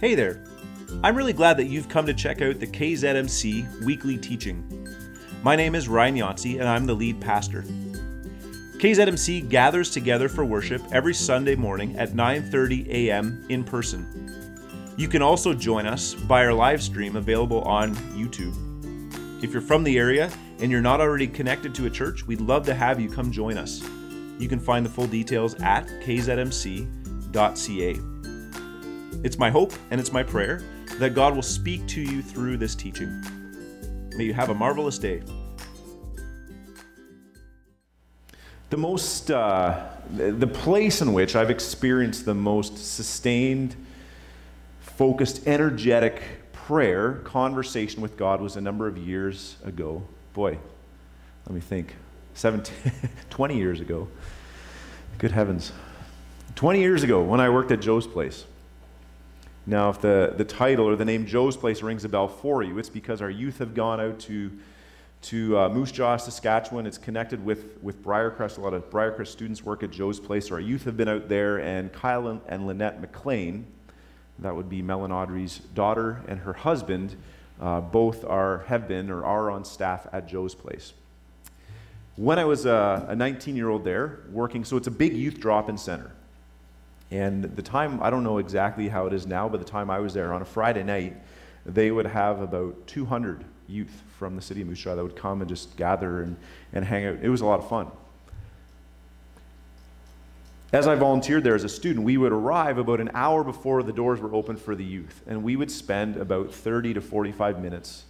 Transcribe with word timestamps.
Hey 0.00 0.14
there. 0.14 0.40
I'm 1.02 1.16
really 1.16 1.32
glad 1.32 1.56
that 1.56 1.66
you've 1.66 1.88
come 1.88 2.06
to 2.06 2.14
check 2.14 2.40
out 2.40 2.60
the 2.60 2.68
KZMC 2.68 3.82
weekly 3.84 4.16
teaching. 4.16 4.86
My 5.42 5.56
name 5.56 5.74
is 5.74 5.88
Ryan 5.88 6.14
Yancey, 6.14 6.58
and 6.58 6.68
I'm 6.68 6.86
the 6.86 6.94
lead 6.94 7.20
pastor. 7.20 7.62
KZMC 8.78 9.48
gathers 9.48 9.90
together 9.90 10.28
for 10.28 10.44
worship 10.44 10.82
every 10.92 11.14
Sunday 11.14 11.56
morning 11.56 11.98
at 11.98 12.10
9:30 12.10 12.88
a.m. 12.90 13.44
in 13.48 13.64
person. 13.64 14.06
You 14.96 15.08
can 15.08 15.20
also 15.20 15.52
join 15.52 15.84
us 15.84 16.14
by 16.14 16.44
our 16.44 16.54
live 16.54 16.80
stream 16.80 17.16
available 17.16 17.62
on 17.62 17.96
YouTube. 18.14 18.54
If 19.42 19.52
you're 19.52 19.60
from 19.60 19.82
the 19.82 19.98
area 19.98 20.30
and 20.60 20.70
you're 20.70 20.80
not 20.80 21.00
already 21.00 21.26
connected 21.26 21.74
to 21.74 21.86
a 21.86 21.90
church, 21.90 22.24
we'd 22.24 22.40
love 22.40 22.64
to 22.66 22.74
have 22.74 23.00
you 23.00 23.10
come 23.10 23.32
join 23.32 23.58
us. 23.58 23.82
You 24.38 24.48
can 24.48 24.60
find 24.60 24.86
the 24.86 24.90
full 24.90 25.08
details 25.08 25.56
at 25.60 25.88
kzmc.ca. 26.04 26.88
It's 29.24 29.36
my 29.36 29.50
hope 29.50 29.72
and 29.90 30.00
it's 30.00 30.12
my 30.12 30.22
prayer 30.22 30.62
that 30.98 31.12
God 31.12 31.34
will 31.34 31.42
speak 31.42 31.84
to 31.88 32.00
you 32.00 32.22
through 32.22 32.56
this 32.56 32.76
teaching. 32.76 33.20
May 34.16 34.24
you 34.24 34.32
have 34.32 34.50
a 34.50 34.54
marvelous 34.54 34.96
day. 34.96 35.24
The 38.70 38.76
most, 38.76 39.32
uh, 39.32 39.86
the 40.14 40.46
place 40.46 41.00
in 41.02 41.12
which 41.12 41.34
I've 41.34 41.50
experienced 41.50 42.26
the 42.26 42.34
most 42.34 42.78
sustained, 42.78 43.74
focused, 44.78 45.48
energetic 45.48 46.22
prayer, 46.52 47.14
conversation 47.24 48.00
with 48.00 48.16
God 48.16 48.40
was 48.40 48.56
a 48.56 48.60
number 48.60 48.86
of 48.86 48.96
years 48.96 49.56
ago. 49.64 50.04
Boy, 50.32 50.58
let 51.44 51.54
me 51.54 51.60
think. 51.60 51.96
17, 52.34 52.92
20 53.30 53.56
years 53.56 53.80
ago. 53.80 54.06
Good 55.18 55.32
heavens. 55.32 55.72
20 56.54 56.80
years 56.80 57.02
ago 57.02 57.20
when 57.20 57.40
I 57.40 57.50
worked 57.50 57.72
at 57.72 57.80
Joe's 57.80 58.06
Place. 58.06 58.44
Now, 59.68 59.90
if 59.90 60.00
the, 60.00 60.32
the 60.34 60.46
title 60.46 60.88
or 60.88 60.96
the 60.96 61.04
name 61.04 61.26
Joe's 61.26 61.54
Place 61.54 61.82
rings 61.82 62.02
a 62.02 62.08
bell 62.08 62.26
for 62.26 62.62
you, 62.62 62.78
it's 62.78 62.88
because 62.88 63.20
our 63.20 63.28
youth 63.28 63.58
have 63.58 63.74
gone 63.74 64.00
out 64.00 64.18
to, 64.20 64.50
to 65.24 65.58
uh, 65.58 65.68
Moose 65.68 65.92
Jaw, 65.92 66.16
Saskatchewan. 66.16 66.86
It's 66.86 66.96
connected 66.96 67.44
with, 67.44 67.76
with 67.82 68.02
Briarcrest. 68.02 68.56
A 68.56 68.62
lot 68.62 68.72
of 68.72 68.88
Briarcrest 68.88 69.26
students 69.26 69.62
work 69.62 69.82
at 69.82 69.90
Joe's 69.90 70.18
Place. 70.18 70.50
Our 70.50 70.58
youth 70.58 70.84
have 70.84 70.96
been 70.96 71.06
out 71.08 71.28
there, 71.28 71.58
and 71.60 71.92
Kyle 71.92 72.28
and, 72.28 72.40
and 72.48 72.66
Lynette 72.66 73.02
McLean, 73.02 73.66
that 74.38 74.56
would 74.56 74.70
be 74.70 74.80
Mel 74.80 75.04
and 75.04 75.12
Audrey's 75.12 75.58
daughter 75.74 76.22
and 76.26 76.40
her 76.40 76.54
husband, 76.54 77.16
uh, 77.60 77.82
both 77.82 78.24
are, 78.24 78.64
have 78.68 78.88
been 78.88 79.10
or 79.10 79.22
are 79.22 79.50
on 79.50 79.66
staff 79.66 80.06
at 80.14 80.26
Joe's 80.26 80.54
Place. 80.54 80.94
When 82.16 82.38
I 82.38 82.46
was 82.46 82.64
a 82.64 83.14
19 83.14 83.54
year 83.54 83.68
old 83.68 83.84
there 83.84 84.20
working, 84.30 84.64
so 84.64 84.78
it's 84.78 84.86
a 84.86 84.90
big 84.90 85.12
youth 85.12 85.40
drop 85.40 85.68
in 85.68 85.76
center. 85.76 86.12
And 87.10 87.44
the 87.44 87.62
time, 87.62 88.02
I 88.02 88.10
don't 88.10 88.22
know 88.22 88.38
exactly 88.38 88.88
how 88.88 89.06
it 89.06 89.12
is 89.12 89.26
now, 89.26 89.48
but 89.48 89.60
the 89.60 89.66
time 89.66 89.90
I 89.90 89.98
was 89.98 90.12
there 90.12 90.32
on 90.32 90.42
a 90.42 90.44
Friday 90.44 90.82
night, 90.82 91.16
they 91.64 91.90
would 91.90 92.06
have 92.06 92.40
about 92.40 92.86
200 92.86 93.44
youth 93.66 94.02
from 94.18 94.36
the 94.36 94.42
city 94.42 94.62
of 94.62 94.68
Moose 94.68 94.80
Jaw 94.80 94.94
that 94.94 95.02
would 95.02 95.16
come 95.16 95.40
and 95.40 95.48
just 95.48 95.76
gather 95.76 96.22
and, 96.22 96.36
and 96.72 96.84
hang 96.84 97.06
out. 97.06 97.18
It 97.22 97.28
was 97.28 97.40
a 97.40 97.46
lot 97.46 97.60
of 97.60 97.68
fun. 97.68 97.90
As 100.70 100.86
I 100.86 100.96
volunteered 100.96 101.44
there 101.44 101.54
as 101.54 101.64
a 101.64 101.68
student, 101.68 102.04
we 102.04 102.18
would 102.18 102.32
arrive 102.32 102.76
about 102.76 103.00
an 103.00 103.10
hour 103.14 103.42
before 103.42 103.82
the 103.82 103.92
doors 103.92 104.20
were 104.20 104.34
open 104.34 104.56
for 104.56 104.74
the 104.74 104.84
youth, 104.84 105.22
and 105.26 105.42
we 105.42 105.56
would 105.56 105.70
spend 105.70 106.18
about 106.18 106.52
30 106.52 106.94
to 106.94 107.00
45 107.00 107.62
minutes 107.62 108.04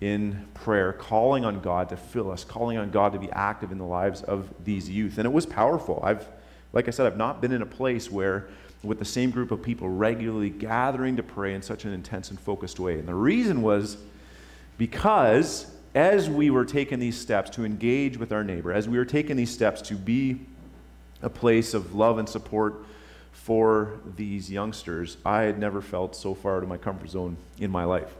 in 0.00 0.46
prayer, 0.54 0.92
calling 0.92 1.44
on 1.44 1.60
God 1.60 1.88
to 1.88 1.96
fill 1.96 2.30
us, 2.30 2.44
calling 2.44 2.78
on 2.78 2.90
God 2.90 3.12
to 3.12 3.18
be 3.18 3.30
active 3.32 3.72
in 3.72 3.78
the 3.78 3.84
lives 3.84 4.22
of 4.22 4.48
these 4.64 4.88
youth. 4.88 5.18
And 5.18 5.26
it 5.26 5.32
was 5.32 5.46
powerful. 5.46 6.00
I've 6.02 6.26
like 6.72 6.88
I 6.88 6.90
said, 6.90 7.06
I've 7.06 7.16
not 7.16 7.40
been 7.40 7.52
in 7.52 7.62
a 7.62 7.66
place 7.66 8.10
where, 8.10 8.48
with 8.82 8.98
the 8.98 9.04
same 9.04 9.30
group 9.30 9.50
of 9.50 9.62
people 9.62 9.88
regularly 9.88 10.50
gathering 10.50 11.16
to 11.16 11.22
pray 11.22 11.54
in 11.54 11.62
such 11.62 11.84
an 11.84 11.92
intense 11.92 12.30
and 12.30 12.40
focused 12.40 12.78
way. 12.80 12.98
And 12.98 13.06
the 13.08 13.14
reason 13.14 13.62
was 13.62 13.96
because 14.78 15.66
as 15.94 16.30
we 16.30 16.50
were 16.50 16.64
taking 16.64 16.98
these 16.98 17.18
steps 17.18 17.50
to 17.50 17.64
engage 17.64 18.16
with 18.16 18.32
our 18.32 18.44
neighbor, 18.44 18.72
as 18.72 18.88
we 18.88 18.96
were 18.96 19.04
taking 19.04 19.36
these 19.36 19.50
steps 19.50 19.82
to 19.82 19.94
be 19.94 20.40
a 21.22 21.28
place 21.28 21.74
of 21.74 21.94
love 21.94 22.18
and 22.18 22.28
support 22.28 22.84
for 23.32 23.98
these 24.16 24.50
youngsters, 24.50 25.16
I 25.24 25.42
had 25.42 25.58
never 25.58 25.80
felt 25.80 26.14
so 26.14 26.34
far 26.34 26.58
out 26.58 26.62
of 26.62 26.68
my 26.68 26.76
comfort 26.76 27.10
zone 27.10 27.36
in 27.58 27.70
my 27.70 27.84
life. 27.84 28.14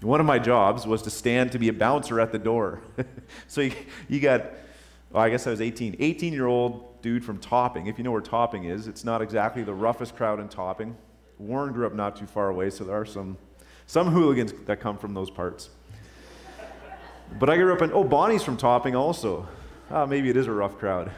One 0.00 0.20
of 0.20 0.26
my 0.26 0.38
jobs 0.38 0.86
was 0.86 1.02
to 1.02 1.10
stand 1.10 1.52
to 1.52 1.58
be 1.58 1.68
a 1.68 1.72
bouncer 1.72 2.20
at 2.20 2.30
the 2.30 2.38
door. 2.38 2.80
so 3.48 3.62
you, 3.62 3.72
you 4.08 4.20
got, 4.20 4.44
well, 5.10 5.22
I 5.22 5.30
guess 5.30 5.46
I 5.46 5.50
was 5.50 5.60
18, 5.60 5.96
18 5.98 6.32
year 6.32 6.46
old 6.46 6.95
dude 7.06 7.24
from 7.24 7.38
Topping. 7.38 7.86
If 7.86 7.98
you 7.98 8.04
know 8.04 8.10
where 8.10 8.20
Topping 8.20 8.64
is, 8.64 8.88
it's 8.88 9.04
not 9.04 9.22
exactly 9.22 9.62
the 9.62 9.72
roughest 9.72 10.16
crowd 10.16 10.40
in 10.40 10.48
Topping. 10.48 10.96
Warren 11.38 11.72
grew 11.72 11.86
up 11.86 11.94
not 11.94 12.16
too 12.16 12.26
far 12.26 12.48
away, 12.48 12.68
so 12.68 12.82
there 12.82 13.00
are 13.00 13.06
some, 13.06 13.38
some 13.86 14.08
hooligans 14.08 14.52
that 14.64 14.80
come 14.80 14.98
from 14.98 15.14
those 15.14 15.30
parts. 15.30 15.70
But 17.38 17.48
I 17.48 17.58
grew 17.58 17.72
up 17.72 17.80
in, 17.80 17.92
oh, 17.92 18.02
Bonnie's 18.02 18.42
from 18.42 18.56
Topping 18.56 18.96
also. 18.96 19.46
Ah, 19.88 20.04
maybe 20.04 20.30
it 20.30 20.36
is 20.36 20.48
a 20.48 20.52
rough 20.52 20.78
crowd. 20.78 21.12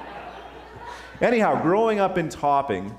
Anyhow, 1.20 1.60
growing 1.60 1.98
up 1.98 2.16
in 2.16 2.30
Topping, 2.30 2.96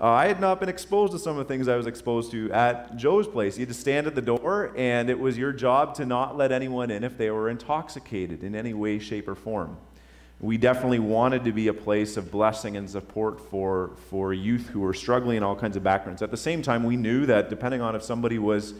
uh, 0.00 0.08
I 0.08 0.26
had 0.26 0.40
not 0.40 0.58
been 0.58 0.68
exposed 0.68 1.12
to 1.12 1.20
some 1.20 1.38
of 1.38 1.46
the 1.46 1.54
things 1.54 1.68
I 1.68 1.76
was 1.76 1.86
exposed 1.86 2.32
to 2.32 2.50
at 2.50 2.96
Joe's 2.96 3.28
place. 3.28 3.56
You 3.56 3.60
had 3.60 3.68
to 3.68 3.80
stand 3.80 4.08
at 4.08 4.16
the 4.16 4.22
door, 4.22 4.72
and 4.76 5.08
it 5.08 5.20
was 5.20 5.38
your 5.38 5.52
job 5.52 5.94
to 5.94 6.04
not 6.04 6.36
let 6.36 6.50
anyone 6.50 6.90
in 6.90 7.04
if 7.04 7.16
they 7.16 7.30
were 7.30 7.48
intoxicated 7.48 8.42
in 8.42 8.56
any 8.56 8.74
way, 8.74 8.98
shape, 8.98 9.28
or 9.28 9.36
form 9.36 9.76
we 10.40 10.56
definitely 10.56 11.00
wanted 11.00 11.44
to 11.44 11.52
be 11.52 11.66
a 11.66 11.74
place 11.74 12.16
of 12.16 12.30
blessing 12.30 12.76
and 12.76 12.88
support 12.88 13.40
for, 13.40 13.90
for 14.08 14.32
youth 14.32 14.68
who 14.68 14.80
were 14.80 14.94
struggling 14.94 15.36
in 15.36 15.42
all 15.42 15.56
kinds 15.56 15.76
of 15.76 15.82
backgrounds. 15.82 16.22
At 16.22 16.30
the 16.30 16.36
same 16.36 16.62
time, 16.62 16.84
we 16.84 16.96
knew 16.96 17.26
that 17.26 17.50
depending 17.50 17.80
on 17.80 17.96
if 17.96 18.04
somebody 18.04 18.38
was, 18.38 18.74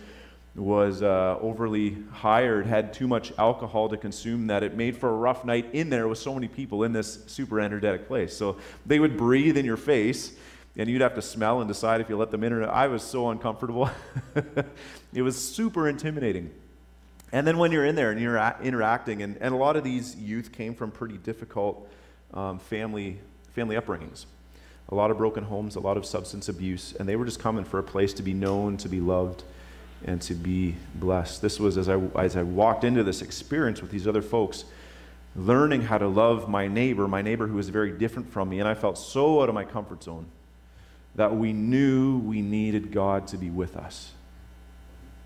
was 0.54 1.02
uh, 1.02 1.36
overly 1.40 1.96
hired, 2.12 2.66
had 2.66 2.92
too 2.92 3.08
much 3.08 3.32
alcohol 3.38 3.88
to 3.88 3.96
consume, 3.96 4.46
that 4.46 4.62
it 4.62 4.76
made 4.76 4.96
for 4.96 5.08
a 5.08 5.12
rough 5.12 5.44
night 5.44 5.68
in 5.72 5.90
there 5.90 6.06
with 6.06 6.18
so 6.18 6.32
many 6.32 6.46
people 6.46 6.84
in 6.84 6.92
this 6.92 7.24
super 7.26 7.58
energetic 7.58 8.06
place. 8.06 8.36
So 8.36 8.58
they 8.86 9.00
would 9.00 9.16
breathe 9.16 9.56
in 9.56 9.64
your 9.64 9.76
face, 9.76 10.36
and 10.76 10.88
you'd 10.88 11.00
have 11.00 11.16
to 11.16 11.22
smell 11.22 11.60
and 11.60 11.66
decide 11.66 12.00
if 12.00 12.08
you 12.08 12.16
let 12.16 12.30
them 12.30 12.44
in 12.44 12.52
or 12.52 12.60
not. 12.60 12.70
I 12.70 12.86
was 12.86 13.02
so 13.02 13.30
uncomfortable. 13.30 13.90
it 15.12 15.22
was 15.22 15.36
super 15.36 15.88
intimidating. 15.88 16.52
And 17.32 17.46
then 17.46 17.58
when 17.58 17.72
you're 17.72 17.84
in 17.84 17.94
there 17.94 18.10
and 18.10 18.20
you're 18.20 18.38
interacting, 18.62 19.22
and, 19.22 19.36
and 19.40 19.54
a 19.54 19.56
lot 19.56 19.76
of 19.76 19.84
these 19.84 20.16
youth 20.16 20.52
came 20.52 20.74
from 20.74 20.90
pretty 20.90 21.18
difficult 21.18 21.88
um, 22.32 22.58
family, 22.58 23.18
family 23.54 23.76
upbringings. 23.76 24.24
A 24.90 24.94
lot 24.94 25.10
of 25.10 25.18
broken 25.18 25.44
homes, 25.44 25.76
a 25.76 25.80
lot 25.80 25.98
of 25.98 26.06
substance 26.06 26.48
abuse, 26.48 26.94
and 26.94 27.06
they 27.06 27.16
were 27.16 27.26
just 27.26 27.40
coming 27.40 27.64
for 27.64 27.78
a 27.78 27.82
place 27.82 28.14
to 28.14 28.22
be 28.22 28.32
known, 28.32 28.78
to 28.78 28.88
be 28.88 29.00
loved, 29.00 29.44
and 30.06 30.22
to 30.22 30.34
be 30.34 30.76
blessed. 30.94 31.42
This 31.42 31.60
was 31.60 31.76
as 31.76 31.88
I, 31.90 31.98
as 32.18 32.36
I 32.36 32.42
walked 32.42 32.84
into 32.84 33.04
this 33.04 33.20
experience 33.20 33.82
with 33.82 33.90
these 33.90 34.08
other 34.08 34.22
folks, 34.22 34.64
learning 35.36 35.82
how 35.82 35.98
to 35.98 36.08
love 36.08 36.48
my 36.48 36.68
neighbor, 36.68 37.06
my 37.06 37.20
neighbor 37.20 37.46
who 37.46 37.56
was 37.56 37.68
very 37.68 37.92
different 37.92 38.32
from 38.32 38.48
me, 38.48 38.60
and 38.60 38.68
I 38.68 38.72
felt 38.72 38.96
so 38.96 39.42
out 39.42 39.50
of 39.50 39.54
my 39.54 39.64
comfort 39.64 40.02
zone 40.02 40.26
that 41.14 41.36
we 41.36 41.52
knew 41.52 42.18
we 42.20 42.40
needed 42.40 42.90
God 42.90 43.26
to 43.28 43.36
be 43.36 43.50
with 43.50 43.76
us 43.76 44.12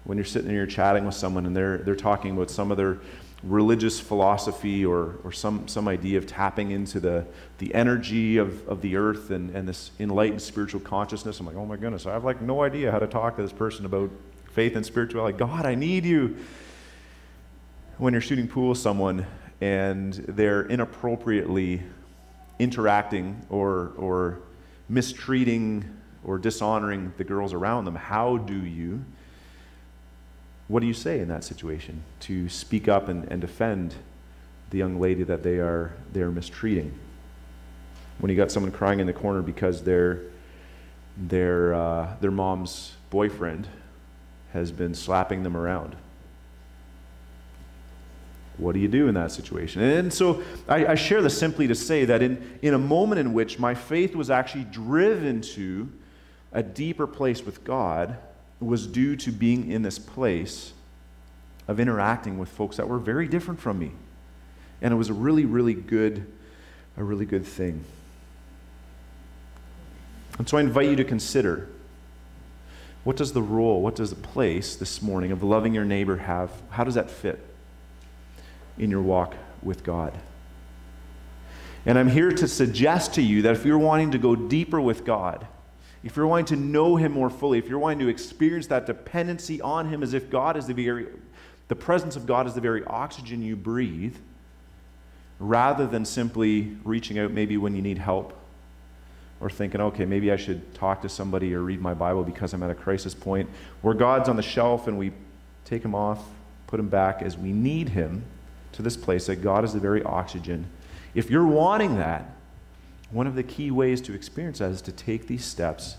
when 0.05 0.19
you're 0.19 0.25
sitting 0.25 0.49
there 0.49 0.67
chatting 0.67 1.05
with 1.05 1.15
someone 1.15 1.47
and 1.47 1.55
they're, 1.57 1.79
they're 1.79 1.95
talking 1.95 2.33
about 2.33 2.51
some 2.51 2.71
of 2.71 2.77
their 2.77 2.99
religious 3.43 3.99
philosophy 3.99 4.85
or, 4.85 5.17
or 5.25 5.33
some, 5.33 5.67
some 5.67 5.89
idea 5.89 6.17
of 6.17 6.27
tapping 6.27 6.71
into 6.71 7.01
the, 7.01 7.27
the 7.59 7.75
energy 7.75 8.37
of, 8.37 8.67
of 8.69 8.81
the 8.83 8.97
earth 8.97 9.31
and, 9.31 9.51
and 9.51 9.69
this 9.69 9.91
enlightened 9.99 10.41
spiritual 10.41 10.81
consciousness. 10.81 11.41
I'm 11.41 11.47
like, 11.47 11.57
oh 11.57 11.67
my 11.67 11.77
goodness, 11.77 12.07
I 12.07 12.13
have 12.13 12.25
like 12.25 12.41
no 12.41 12.63
idea 12.63 12.91
how 12.91 12.99
to 12.99 13.07
talk 13.07 13.37
to 13.37 13.43
this 13.43 13.53
person 13.53 13.85
about 13.85 14.11
faith 14.53 14.77
and 14.77 14.87
spirituality. 14.87 15.37
God, 15.37 15.67
I 15.67 15.75
need 15.75 16.05
you. 16.05 16.37
When 17.99 18.13
you're 18.13 18.23
shooting 18.23 18.49
pool 18.49 18.71
with 18.71 18.79
someone 18.79 19.27
and 19.61 20.13
they're 20.15 20.63
inappropriately 20.63 21.83
interacting 22.59 23.45
or, 23.51 23.93
or 23.97 24.39
mistreating 24.89 25.85
or 26.25 26.39
dishonoring 26.39 27.13
the 27.17 27.25
girls 27.25 27.53
around 27.53 27.87
them, 27.87 27.97
how 27.97 28.37
do 28.37 28.65
you? 28.65 29.05
What 30.69 30.81
do 30.81 30.87
you 30.87 30.95
say 30.95 31.21
in 31.21 31.29
that 31.29 31.45
situation 31.45 32.03
to 32.21 32.49
speak 32.49 32.89
up 32.89 33.09
and, 33.09 33.25
and 33.31 33.41
defend 33.41 33.95
the 34.71 34.79
young 34.79 35.01
lady 35.01 35.23
that 35.23 35.43
they 35.43 35.59
are, 35.59 35.93
they 36.13 36.21
are 36.21 36.31
mistreating? 36.31 36.99
When 38.19 38.31
you 38.31 38.37
got 38.37 38.51
someone 38.51 38.73
crying 38.73 39.01
in 39.01 39.07
the 39.07 39.13
corner 39.13 39.43
because 39.43 39.83
their, 39.83 40.21
their, 41.17 41.75
uh, 41.75 42.17
their 42.21 42.31
mom's 42.31 42.93
boyfriend 43.11 43.69
has 44.53 44.71
been 44.71 44.95
slapping 44.95 45.43
them 45.43 45.57
around. 45.57 45.97
What 48.59 48.75
do 48.75 48.81
you 48.81 48.89
do 48.89 49.09
in 49.09 49.15
that 49.15 49.33
situation? 49.33 49.83
And 49.83 50.13
so 50.13 50.43
I, 50.69 50.87
I, 50.87 50.95
share 50.95 51.23
this 51.23 51.37
simply 51.37 51.67
to 51.69 51.75
say 51.75 52.05
that 52.05 52.23
in, 52.23 52.59
in 52.61 52.75
a 52.75 52.79
moment 52.79 53.19
in 53.19 53.33
which 53.33 53.59
my 53.59 53.75
faith 53.75 54.15
was 54.15 54.31
actually 54.31 54.65
driven 54.65 55.41
to 55.41 55.91
a 56.53 56.63
deeper 56.63 57.07
place 57.07 57.45
with 57.45 57.65
God, 57.65 58.19
was 58.65 58.87
due 58.87 59.17
to 59.17 59.33
being 59.33 59.71
in 59.71 59.83
this 59.83 59.99
place 59.99 60.73
of 61.69 61.79
interacting 61.81 62.39
with 62.39 62.49
folks 62.49 62.77
that 62.77 62.89
were 62.89 62.99
very 62.99 63.27
different 63.29 63.61
from 63.61 63.79
me. 63.79 63.93
And 64.81 64.93
it 64.93 64.97
was 64.97 65.09
a 65.09 65.15
really, 65.15 65.45
really 65.45 65.75
good, 65.75 66.27
a 66.97 67.05
really 67.05 67.25
good 67.27 67.47
thing. 67.47 67.85
And 70.39 70.49
so 70.49 70.57
I 70.57 70.61
invite 70.61 70.89
you 70.89 70.97
to 70.97 71.05
consider 71.05 71.69
What 73.05 73.17
does 73.17 73.33
the 73.33 73.43
role, 73.43 73.83
what 73.83 73.97
does 73.97 74.11
the 74.11 74.17
place 74.17 74.77
this 74.77 75.03
morning 75.03 75.33
of 75.33 75.43
loving 75.43 75.75
your 75.75 75.85
neighbor 75.85 76.19
have? 76.19 76.51
How 76.71 76.85
does 76.85 76.95
that 76.95 77.11
fit 77.11 77.45
in 78.79 78.91
your 78.91 79.03
walk 79.03 79.35
with 79.63 79.83
God? 79.83 80.17
And 81.85 81.99
I'm 81.99 82.09
here 82.09 82.31
to 82.31 82.47
suggest 82.47 83.15
to 83.15 83.23
you 83.23 83.43
that 83.43 83.57
if 83.57 83.65
you're 83.65 83.79
wanting 83.79 84.13
to 84.13 84.19
go 84.19 84.37
deeper 84.37 84.81
with 84.81 85.05
God, 85.05 85.49
if 86.05 86.17
you're 86.17 86.27
wanting 86.27 86.47
to 86.47 86.57
know 86.57 86.97
Him 86.97 87.13
more 87.13 87.31
fully, 87.31 87.59
if 87.59 87.69
you're 87.69 87.79
wanting 87.79 88.01
to 88.01 88.09
experience 88.09 88.67
that 88.69 88.87
dependency 88.87 89.61
on 89.61 89.89
Him 89.89 90.03
as 90.03 90.15
if 90.15 90.31
God 90.31 90.57
is 90.57 90.67
the 90.67 90.75
very, 90.75 91.07
the 91.69 91.77
presence 91.77 92.17
of 92.17 92.27
God 92.27 92.47
is 92.47 92.55
the 92.55 92.61
very 92.61 92.85
oxygen 92.85 93.43
you 93.43 93.57
breathe, 93.57 94.17
rather 95.39 95.87
than 95.87 96.05
simply 96.05 96.77
reaching 96.85 97.19
out 97.19 97.33
maybe 97.33 97.57
when 97.57 97.75
you 97.75 97.83
need 97.83 97.99
help 97.99 98.39
or 99.41 99.51
thinking, 99.51 99.81
okay, 99.81 100.05
maybe 100.05 100.31
I 100.31 100.37
should 100.37 100.73
talk 100.75 101.03
to 101.03 101.09
somebody 101.09 101.53
or 101.53 101.63
read 101.63 101.81
my 101.81 101.95
Bible 101.95 102.23
because 102.23 102.53
I'm 102.53 102.63
at 102.63 102.71
a 102.71 102.75
crisis 102.77 103.13
point, 103.13 103.51
where 103.81 103.95
God's 103.95 104.29
on 104.29 104.37
the 104.37 104.43
shelf 104.43 104.87
and 104.87 104.97
we 104.99 105.13
take 105.65 105.85
Him 105.85 105.95
off, 105.95 106.25
put 106.69 106.79
Him 106.79 106.89
back 106.89 107.23
as 107.23 107.37
we 107.37 107.53
need 107.53 107.89
Him 107.89 108.25
to 108.73 108.83
this 108.83 108.97
place 108.97 109.27
that 109.27 109.37
God 109.37 109.65
is 109.65 109.73
the 109.73 109.81
very 109.81 110.03
oxygen. 110.05 110.67
If 111.15 111.29
you're 111.29 111.47
wanting 111.47 111.97
that, 111.97 112.25
one 113.13 113.27
of 113.27 113.35
the 113.35 113.43
key 113.43 113.71
ways 113.71 114.01
to 114.03 114.15
experience 114.15 114.59
that 114.59 114.71
is 114.71 114.83
to 114.83 114.93
take 114.93 115.27
these 115.27 115.45
steps 115.45 115.97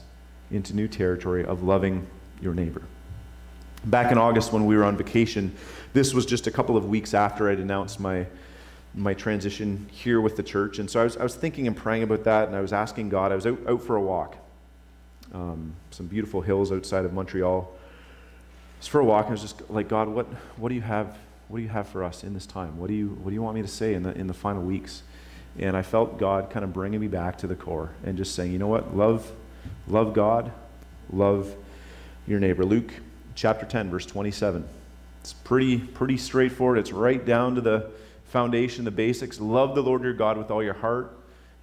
into 0.51 0.75
new 0.75 0.87
territory 0.87 1.45
of 1.45 1.63
loving 1.63 2.05
your 2.41 2.53
neighbor. 2.53 2.81
Back 3.85 4.11
in 4.11 4.17
August 4.17 4.51
when 4.51 4.65
we 4.65 4.75
were 4.75 4.83
on 4.83 4.97
vacation, 4.97 5.55
this 5.93 6.13
was 6.13 6.25
just 6.25 6.47
a 6.47 6.51
couple 6.51 6.77
of 6.77 6.85
weeks 6.85 7.13
after 7.13 7.49
I'd 7.49 7.59
announced 7.59 7.99
my, 7.99 8.25
my 8.95 9.13
transition 9.13 9.87
here 9.91 10.21
with 10.21 10.35
the 10.35 10.43
church. 10.43 10.79
And 10.79 10.89
so 10.89 11.01
I 11.01 11.03
was, 11.03 11.17
I 11.17 11.23
was 11.23 11.35
thinking 11.35 11.67
and 11.67 11.75
praying 11.75 12.03
about 12.03 12.23
that, 12.23 12.47
and 12.47 12.55
I 12.55 12.61
was 12.61 12.73
asking 12.73 13.09
God. 13.09 13.31
I 13.31 13.35
was 13.35 13.45
out, 13.45 13.59
out 13.67 13.83
for 13.83 13.95
a 13.95 14.01
walk, 14.01 14.37
um, 15.33 15.75
some 15.91 16.07
beautiful 16.07 16.41
hills 16.41 16.71
outside 16.71 17.05
of 17.05 17.13
Montreal. 17.13 17.71
Just 18.79 18.89
for 18.89 19.01
a 19.01 19.05
walk, 19.05 19.25
and 19.25 19.31
I 19.31 19.33
was 19.33 19.41
just 19.41 19.69
like, 19.69 19.87
God, 19.87 20.07
what, 20.07 20.25
what 20.57 20.69
do 20.69 20.75
you 20.75 20.81
have 20.81 21.17
what 21.47 21.57
do 21.57 21.63
you 21.63 21.69
have 21.69 21.87
for 21.87 22.03
us 22.03 22.23
in 22.23 22.33
this 22.33 22.47
time? 22.47 22.79
What 22.79 22.87
do 22.87 22.95
you, 22.95 23.09
what 23.09 23.29
do 23.29 23.35
you 23.35 23.41
want 23.43 23.53
me 23.53 23.61
to 23.61 23.67
say 23.67 23.93
in 23.93 24.01
the, 24.01 24.17
in 24.17 24.25
the 24.25 24.33
final 24.33 24.63
weeks? 24.63 25.03
And 25.59 25.77
I 25.77 25.81
felt 25.81 26.17
God 26.17 26.49
kind 26.49 26.63
of 26.63 26.73
bringing 26.73 26.99
me 26.99 27.07
back 27.07 27.37
to 27.39 27.47
the 27.47 27.55
core 27.55 27.91
and 28.03 28.17
just 28.17 28.33
saying, 28.35 28.51
you 28.51 28.59
know 28.59 28.67
what? 28.67 28.95
Love, 28.95 29.31
love 29.87 30.13
God, 30.13 30.51
love 31.11 31.53
your 32.27 32.39
neighbor. 32.39 32.65
Luke 32.65 32.91
chapter 33.35 33.65
10, 33.65 33.89
verse 33.89 34.05
27. 34.05 34.65
It's 35.21 35.33
pretty, 35.33 35.77
pretty 35.77 36.17
straightforward. 36.17 36.79
It's 36.79 36.91
right 36.91 37.23
down 37.23 37.55
to 37.55 37.61
the 37.61 37.91
foundation, 38.25 38.83
the 38.83 38.91
basics. 38.91 39.39
Love 39.39 39.75
the 39.75 39.83
Lord 39.83 40.03
your 40.03 40.13
God 40.13 40.37
with 40.37 40.49
all 40.51 40.63
your 40.63 40.73
heart, 40.73 41.15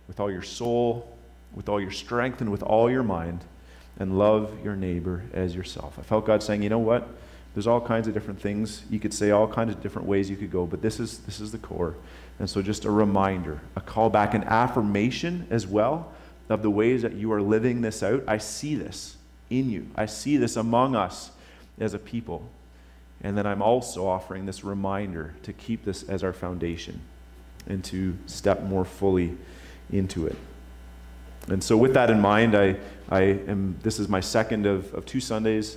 with 0.07 0.21
all 0.21 0.31
your 0.31 0.43
soul, 0.43 1.17
with 1.55 1.69
all 1.69 1.81
your 1.81 1.91
strength, 1.91 2.41
and 2.41 2.51
with 2.51 2.63
all 2.63 2.91
your 2.91 3.03
mind, 3.03 3.45
and 3.99 4.17
love 4.17 4.57
your 4.65 4.77
neighbor 4.77 5.25
as 5.33 5.55
yourself. 5.55 5.99
I 5.99 6.03
felt 6.03 6.27
God 6.27 6.43
saying, 6.43 6.63
you 6.63 6.69
know 6.69 6.79
what? 6.79 7.09
There's 7.55 7.67
all 7.67 7.81
kinds 7.81 8.07
of 8.07 8.15
different 8.15 8.41
things 8.41 8.85
you 8.89 9.01
could 9.01 9.13
say, 9.13 9.33
all 9.33 9.49
kinds 9.49 9.75
of 9.75 9.83
different 9.83 10.07
ways 10.07 10.31
you 10.31 10.37
could 10.37 10.53
go, 10.53 10.65
but 10.65 10.81
this 10.81 11.01
is, 11.01 11.19
this 11.19 11.41
is 11.41 11.51
the 11.51 11.59
core. 11.59 11.97
And 12.41 12.49
so, 12.49 12.63
just 12.63 12.87
a 12.87 12.91
reminder, 12.91 13.61
a 13.77 13.83
callback, 13.83 14.33
an 14.33 14.45
affirmation 14.45 15.47
as 15.51 15.67
well 15.67 16.11
of 16.49 16.63
the 16.63 16.71
ways 16.71 17.03
that 17.03 17.13
you 17.13 17.31
are 17.33 17.43
living 17.43 17.83
this 17.83 18.03
out. 18.03 18.25
I 18.27 18.39
see 18.39 18.75
this 18.75 19.19
in 19.51 19.71
you, 19.71 19.87
I 19.95 20.07
see 20.07 20.39
this 20.39 20.57
among 20.57 20.97
us 20.97 21.31
as 21.79 21.93
a 21.93 21.99
people. 21.99 22.49
And 23.23 23.37
then 23.37 23.47
I'm 23.47 23.61
also 23.61 24.07
offering 24.07 24.47
this 24.47 24.65
reminder 24.65 25.35
to 25.43 25.53
keep 25.53 25.85
this 25.85 26.03
as 26.05 26.25
our 26.25 26.33
foundation 26.33 27.03
and 27.67 27.85
to 27.85 28.17
step 28.25 28.63
more 28.63 28.87
fully 28.87 29.37
into 29.93 30.27
it. 30.27 30.37
And 31.49 31.63
so, 31.63 31.77
with 31.77 31.93
that 31.93 32.09
in 32.09 32.21
mind, 32.21 32.57
I, 32.57 32.77
I 33.11 33.21
am, 33.23 33.77
this 33.83 33.99
is 33.99 34.09
my 34.09 34.21
second 34.21 34.65
of, 34.65 34.95
of 34.95 35.05
two 35.05 35.21
Sundays 35.21 35.77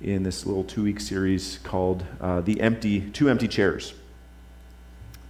in 0.00 0.22
this 0.22 0.46
little 0.46 0.62
two 0.62 0.84
week 0.84 1.00
series 1.00 1.58
called 1.64 2.04
uh, 2.20 2.40
The 2.40 2.60
Empty, 2.60 3.10
Two 3.10 3.28
Empty 3.28 3.48
Chairs. 3.48 3.94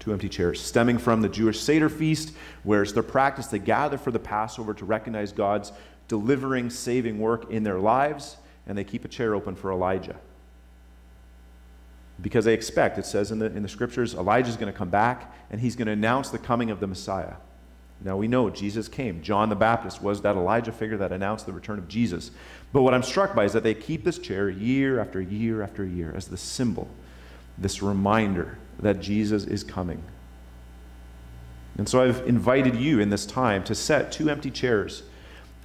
Two 0.05 0.13
empty 0.13 0.29
chairs, 0.29 0.61
stemming 0.61 0.99
from 0.99 1.23
the 1.23 1.31
Jewish 1.31 1.59
Seder 1.59 1.89
feast, 1.89 2.35
where 2.63 2.83
it's 2.83 2.93
their 2.93 3.03
practice 3.03 3.47
to 3.47 3.59
gather 3.59 3.97
for 3.97 4.11
the 4.11 4.19
Passover 4.19 4.75
to 4.75 4.85
recognize 4.85 5.33
God's 5.33 5.73
delivering, 6.09 6.69
saving 6.69 7.19
work 7.19 7.51
in 7.51 7.63
their 7.63 7.79
lives, 7.79 8.37
and 8.67 8.77
they 8.77 8.85
keep 8.85 9.07
a 9.07 9.09
chair 9.09 9.35
open 9.35 9.57
for 9.57 9.73
Elijah. 9.73 10.17
Because 12.21 12.45
they 12.45 12.53
expect, 12.53 12.99
it 12.99 13.07
says 13.07 13.31
in 13.31 13.39
the, 13.39 13.47
in 13.47 13.63
the 13.63 13.69
scriptures, 13.69 14.13
Elijah's 14.13 14.59
going 14.59 14.71
to 14.71 14.77
come 14.77 14.91
back 14.91 15.35
and 15.51 15.59
he's 15.59 15.75
going 15.75 15.87
to 15.87 15.93
announce 15.93 16.29
the 16.29 16.39
coming 16.39 16.71
of 16.71 16.81
the 16.81 16.87
Messiah. 16.87 17.37
Now 18.03 18.19
we 18.19 18.29
know 18.29 18.51
Jesus 18.51 18.89
came. 18.89 19.23
John 19.23 19.49
the 19.49 19.57
Baptist 19.57 20.03
was 20.03 20.21
that 20.21 20.37
Elijah 20.37 20.73
figure 20.73 20.99
that 20.99 21.13
announced 21.13 21.47
the 21.47 21.53
return 21.55 21.79
of 21.79 21.89
Jesus. 21.89 22.31
But 22.75 22.83
what 22.83 22.93
I'm 22.93 23.03
struck 23.03 23.35
by 23.35 23.47
is 23.47 23.55
that 23.55 23.63
they 23.63 23.73
keep 23.73 24.05
this 24.05 24.19
chair 24.19 24.51
year 24.51 25.01
after 25.01 25.19
year 25.23 25.63
after 25.63 25.83
year 25.83 26.13
as 26.15 26.29
the 26.29 26.37
symbol, 26.37 26.91
this 27.59 27.83
reminder 27.83 28.59
that 28.81 29.01
Jesus 29.01 29.45
is 29.45 29.63
coming. 29.65 30.03
And 31.77 31.89
so 31.89 32.03
I've 32.03 32.27
invited 32.27 32.77
you 32.77 33.01
in 33.01 33.11
this 33.11 33.27
time 33.27 33.65
to 33.65 33.75
set 33.75 34.13
two 34.13 34.31
empty 34.31 34.51
chairs 34.51 35.03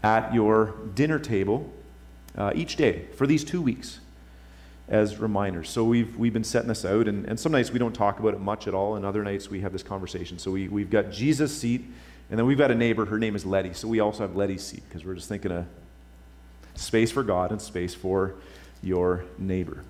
at 0.03 0.33
your 0.33 0.73
dinner 0.95 1.19
table 1.19 1.71
uh, 2.37 2.51
each 2.55 2.75
day 2.75 3.05
for 3.15 3.27
these 3.27 3.43
two 3.43 3.61
weeks 3.61 3.99
as 4.87 5.19
reminders. 5.19 5.69
So 5.69 5.83
we've, 5.83 6.15
we've 6.17 6.33
been 6.33 6.43
setting 6.43 6.69
this 6.69 6.83
out, 6.83 7.07
and, 7.07 7.25
and 7.25 7.39
some 7.39 7.51
nights 7.51 7.71
we 7.71 7.77
don't 7.77 7.93
talk 7.93 8.19
about 8.19 8.33
it 8.33 8.39
much 8.39 8.67
at 8.67 8.73
all, 8.73 8.95
and 8.95 9.05
other 9.05 9.23
nights 9.23 9.49
we 9.49 9.61
have 9.61 9.71
this 9.71 9.83
conversation. 9.83 10.39
So 10.39 10.49
we, 10.51 10.67
we've 10.67 10.89
got 10.89 11.11
Jesus' 11.11 11.55
seat 11.55 11.85
and 12.29 12.37
then 12.37 12.45
we've 12.45 12.57
got 12.57 12.71
a 12.71 12.75
neighbor, 12.75 13.05
her 13.05 13.17
name 13.17 13.35
is 13.35 13.45
Letty. 13.45 13.73
So 13.73 13.87
we 13.87 13.99
also 13.99 14.21
have 14.21 14.35
Letty's 14.35 14.63
seat 14.63 14.83
because 14.87 15.03
we're 15.03 15.15
just 15.15 15.27
thinking 15.27 15.51
of 15.51 15.65
space 16.75 17.11
for 17.11 17.23
God 17.23 17.51
and 17.51 17.61
space 17.61 17.95
for 17.95 18.35
your 18.83 19.25
neighbor. 19.37 19.83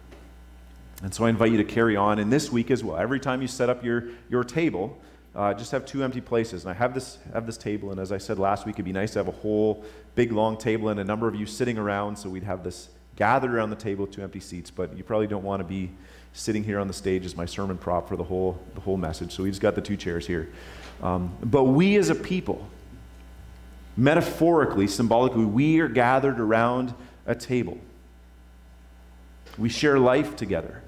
And 1.01 1.13
so 1.13 1.25
I 1.25 1.29
invite 1.29 1.51
you 1.51 1.57
to 1.57 1.63
carry 1.63 1.95
on 1.95 2.19
in 2.19 2.29
this 2.29 2.51
week 2.51 2.71
as 2.71 2.83
well. 2.83 2.97
Every 2.97 3.19
time 3.19 3.41
you 3.41 3.47
set 3.47 3.69
up 3.69 3.83
your, 3.83 4.05
your 4.29 4.43
table, 4.43 4.97
uh, 5.33 5.53
just 5.53 5.71
have 5.71 5.85
two 5.85 6.03
empty 6.03 6.21
places. 6.21 6.63
And 6.63 6.71
I 6.71 6.73
have 6.73 6.93
this, 6.93 7.17
have 7.33 7.45
this 7.45 7.57
table, 7.57 7.91
and 7.91 7.99
as 7.99 8.11
I 8.11 8.17
said 8.17 8.39
last 8.39 8.65
week, 8.65 8.75
it'd 8.75 8.85
be 8.85 8.91
nice 8.91 9.13
to 9.13 9.19
have 9.19 9.27
a 9.27 9.31
whole 9.31 9.85
big 10.15 10.31
long 10.31 10.57
table 10.57 10.89
and 10.89 10.99
a 10.99 11.03
number 11.03 11.27
of 11.27 11.35
you 11.35 11.45
sitting 11.45 11.77
around 11.77 12.17
so 12.17 12.29
we'd 12.29 12.43
have 12.43 12.63
this 12.63 12.89
gathered 13.15 13.51
around 13.53 13.69
the 13.69 13.75
table 13.75 14.07
two 14.07 14.21
empty 14.21 14.39
seats. 14.39 14.71
But 14.71 14.97
you 14.97 15.03
probably 15.03 15.27
don't 15.27 15.43
want 15.43 15.61
to 15.61 15.63
be 15.63 15.91
sitting 16.33 16.63
here 16.63 16.79
on 16.79 16.87
the 16.87 16.93
stage 16.93 17.25
as 17.25 17.35
my 17.35 17.45
sermon 17.45 17.77
prop 17.77 18.07
for 18.07 18.17
the 18.17 18.23
whole, 18.23 18.59
the 18.75 18.81
whole 18.81 18.97
message. 18.97 19.33
So 19.33 19.43
we 19.43 19.49
just 19.49 19.61
got 19.61 19.75
the 19.75 19.81
two 19.81 19.97
chairs 19.97 20.27
here. 20.27 20.49
Um, 21.01 21.35
but 21.41 21.63
we 21.63 21.95
as 21.97 22.09
a 22.09 22.15
people, 22.15 22.67
metaphorically, 23.95 24.87
symbolically, 24.87 25.45
we 25.45 25.79
are 25.79 25.87
gathered 25.87 26.39
around 26.39 26.93
a 27.25 27.35
table. 27.35 27.77
We 29.57 29.69
share 29.69 29.99
life 29.99 30.35
together. 30.35 30.81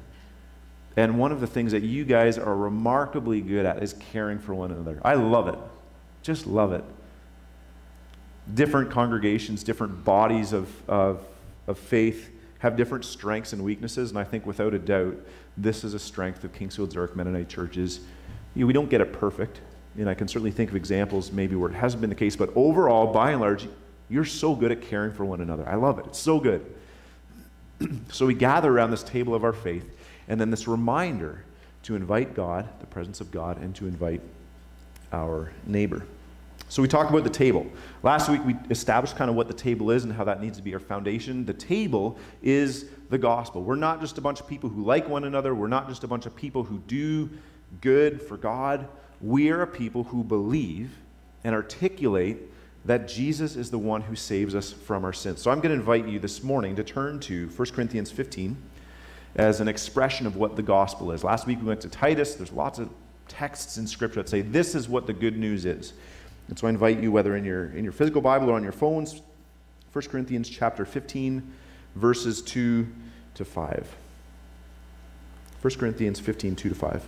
And 0.98 1.18
one 1.18 1.32
of 1.32 1.40
the 1.40 1.48
things 1.48 1.72
that 1.72 1.84
you 1.84 2.04
guys 2.04 2.38
are 2.38 2.56
remarkably 2.56 3.42
good 3.42 3.66
at 3.66 3.82
is 3.82 3.94
caring 3.94 4.40
for 4.40 4.54
one 4.54 4.72
another. 4.72 5.00
I 5.04 5.14
love 5.16 5.48
it. 5.48 5.58
Just 6.22 6.46
love 6.46 6.74
it. 6.74 6.84
Different 8.54 8.92
congregations, 8.92 9.64
different 9.64 10.04
bodies 10.04 10.52
of, 10.52 10.70
of, 10.90 11.26
of 11.68 11.78
faith 11.78 12.30
have 12.60 12.76
different 12.76 13.06
strengths 13.06 13.54
and 13.54 13.64
weaknesses. 13.64 14.12
And 14.12 14.20
I 14.20 14.24
think 14.24 14.46
without 14.46 14.74
a 14.74 14.80
doubt, 14.80 15.18
this 15.58 15.84
is 15.84 15.94
a 15.94 16.00
strength 16.00 16.44
of 16.44 16.54
Kingsfield 16.54 16.92
Zurich 16.92 17.16
Mennonite 17.16 17.50
churches. 17.50 18.02
You 18.54 18.62
know, 18.62 18.68
we 18.68 18.74
don't 18.74 18.90
get 18.90 19.02
it 19.02 19.14
perfect. 19.14 19.62
And 19.98 20.10
I 20.10 20.14
can 20.14 20.28
certainly 20.28 20.52
think 20.52 20.70
of 20.70 20.76
examples 20.76 21.32
maybe 21.32 21.56
where 21.56 21.70
it 21.70 21.76
hasn't 21.76 22.02
been 22.02 22.10
the 22.10 22.16
case, 22.16 22.36
but 22.36 22.50
overall, 22.56 23.12
by 23.12 23.32
and 23.32 23.42
large, 23.42 23.68
you're 24.10 24.26
so 24.26 24.56
good 24.56 24.72
at 24.72 24.82
caring 24.82 25.12
for 25.12 25.26
one 25.26 25.42
another. 25.42 25.68
I 25.68 25.76
love 25.76 26.00
it. 26.00 26.06
It's 26.08 26.20
so 26.20 26.40
good. 26.40 26.66
so 28.12 28.26
we 28.26 28.34
gather 28.34 28.72
around 28.72 28.92
this 28.92 29.04
table 29.04 29.34
of 29.34 29.44
our 29.44 29.54
faith, 29.54 29.86
and 30.32 30.42
then 30.42 30.50
this 30.50 30.68
reminder 30.68 31.44
to 31.84 31.96
invite 31.96 32.34
God, 32.34 32.68
the 32.80 32.88
presence 32.88 33.22
of 33.22 33.30
God, 33.30 33.62
and 33.62 33.76
to 33.76 33.86
invite 33.86 34.22
our 35.14 35.52
neighbor. 35.68 36.06
So 36.70 36.82
we 36.82 36.88
talked 36.88 37.12
about 37.12 37.24
the 37.24 37.30
table. 37.30 37.68
Last 38.02 38.30
week 38.30 38.44
we 38.46 38.56
established 38.70 39.16
kind 39.16 39.30
of 39.30 39.36
what 39.36 39.48
the 39.48 39.54
table 39.54 39.92
is 39.92 40.06
and 40.06 40.14
how 40.14 40.24
that 40.24 40.42
needs 40.42 40.58
to 40.58 40.64
be 40.64 40.74
our 40.74 40.80
foundation. 40.80 41.46
The 41.46 41.54
table 41.54 42.18
is 42.42 42.86
the 43.10 43.18
gospel. 43.18 43.62
We're 43.62 43.76
not 43.76 44.00
just 44.00 44.18
a 44.18 44.22
bunch 44.22 44.40
of 44.40 44.48
people 44.48 44.70
who 44.70 44.84
like 44.84 45.08
one 45.08 45.26
another, 45.26 45.54
we're 45.54 45.68
not 45.68 45.88
just 45.88 46.04
a 46.04 46.08
bunch 46.08 46.26
of 46.26 46.36
people 46.36 46.64
who 46.64 46.80
do 46.80 47.30
good 47.82 48.22
for 48.22 48.38
God 48.38 48.88
we 49.22 49.52
are 49.52 49.62
a 49.62 49.68
people 49.68 50.04
who 50.04 50.24
believe 50.24 50.98
and 51.44 51.54
articulate 51.54 52.38
that 52.86 53.08
Jesus 53.08 53.56
is 53.56 53.70
the 53.70 53.78
one 53.78 54.02
who 54.02 54.16
saves 54.16 54.56
us 54.56 54.72
from 54.72 55.06
our 55.06 55.14
sins. 55.14 55.42
So 55.42 55.52
I'm 55.52 55.60
going 55.60 55.70
to 55.70 55.80
invite 55.80 56.08
you 56.08 56.20
this 56.20 56.44
morning 56.44 56.76
to 56.78 56.84
turn 56.84 57.20
to 57.22 57.48
1 57.50 57.70
Corinthians 57.70 58.10
15 58.10 58.58
as 59.36 59.62
an 59.62 59.68
expression 59.68 60.28
of 60.28 60.36
what 60.36 60.56
the 60.56 60.62
gospel 60.62 61.12
is. 61.12 61.24
Last 61.24 61.48
week 61.48 61.60
we 61.60 61.66
went 61.66 61.82
to 61.82 61.90
Titus. 61.90 62.36
There's 62.36 62.52
lots 62.52 62.80
of 62.80 62.90
texts 63.28 63.78
in 63.78 63.88
Scripture 63.88 64.22
that 64.22 64.30
say 64.30 64.42
this 64.42 64.76
is 64.76 64.90
what 64.90 65.08
the 65.08 65.14
good 65.14 65.38
news 65.38 65.66
is. 65.66 65.94
And 66.50 66.60
so 66.60 66.68
I 66.68 66.70
invite 66.70 67.00
you, 67.00 67.12
whether 67.12 67.36
in 67.36 67.46
your, 67.46 67.72
in 67.72 67.84
your 67.84 67.94
physical 67.94 68.22
Bible 68.22 68.50
or 68.50 68.56
on 68.56 68.64
your 68.64 68.74
phones, 68.74 69.22
1 69.94 70.06
Corinthians 70.06 70.50
chapter 70.50 70.86
15, 70.86 71.54
verses 71.96 72.42
2 72.42 72.88
to 73.36 73.46
5. 73.46 73.96
1 75.62 75.74
Corinthians 75.76 76.20
15, 76.20 76.56
2 76.56 76.70
to 76.70 76.76
5. 76.76 77.08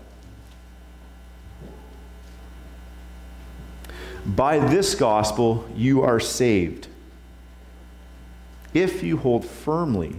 By 4.26 4.60
this 4.60 4.96
gospel 4.96 5.68
you 5.76 6.02
are 6.02 6.20
saved. 6.20 6.88
if 8.74 9.04
you 9.04 9.18
hold 9.18 9.46
firmly 9.46 10.16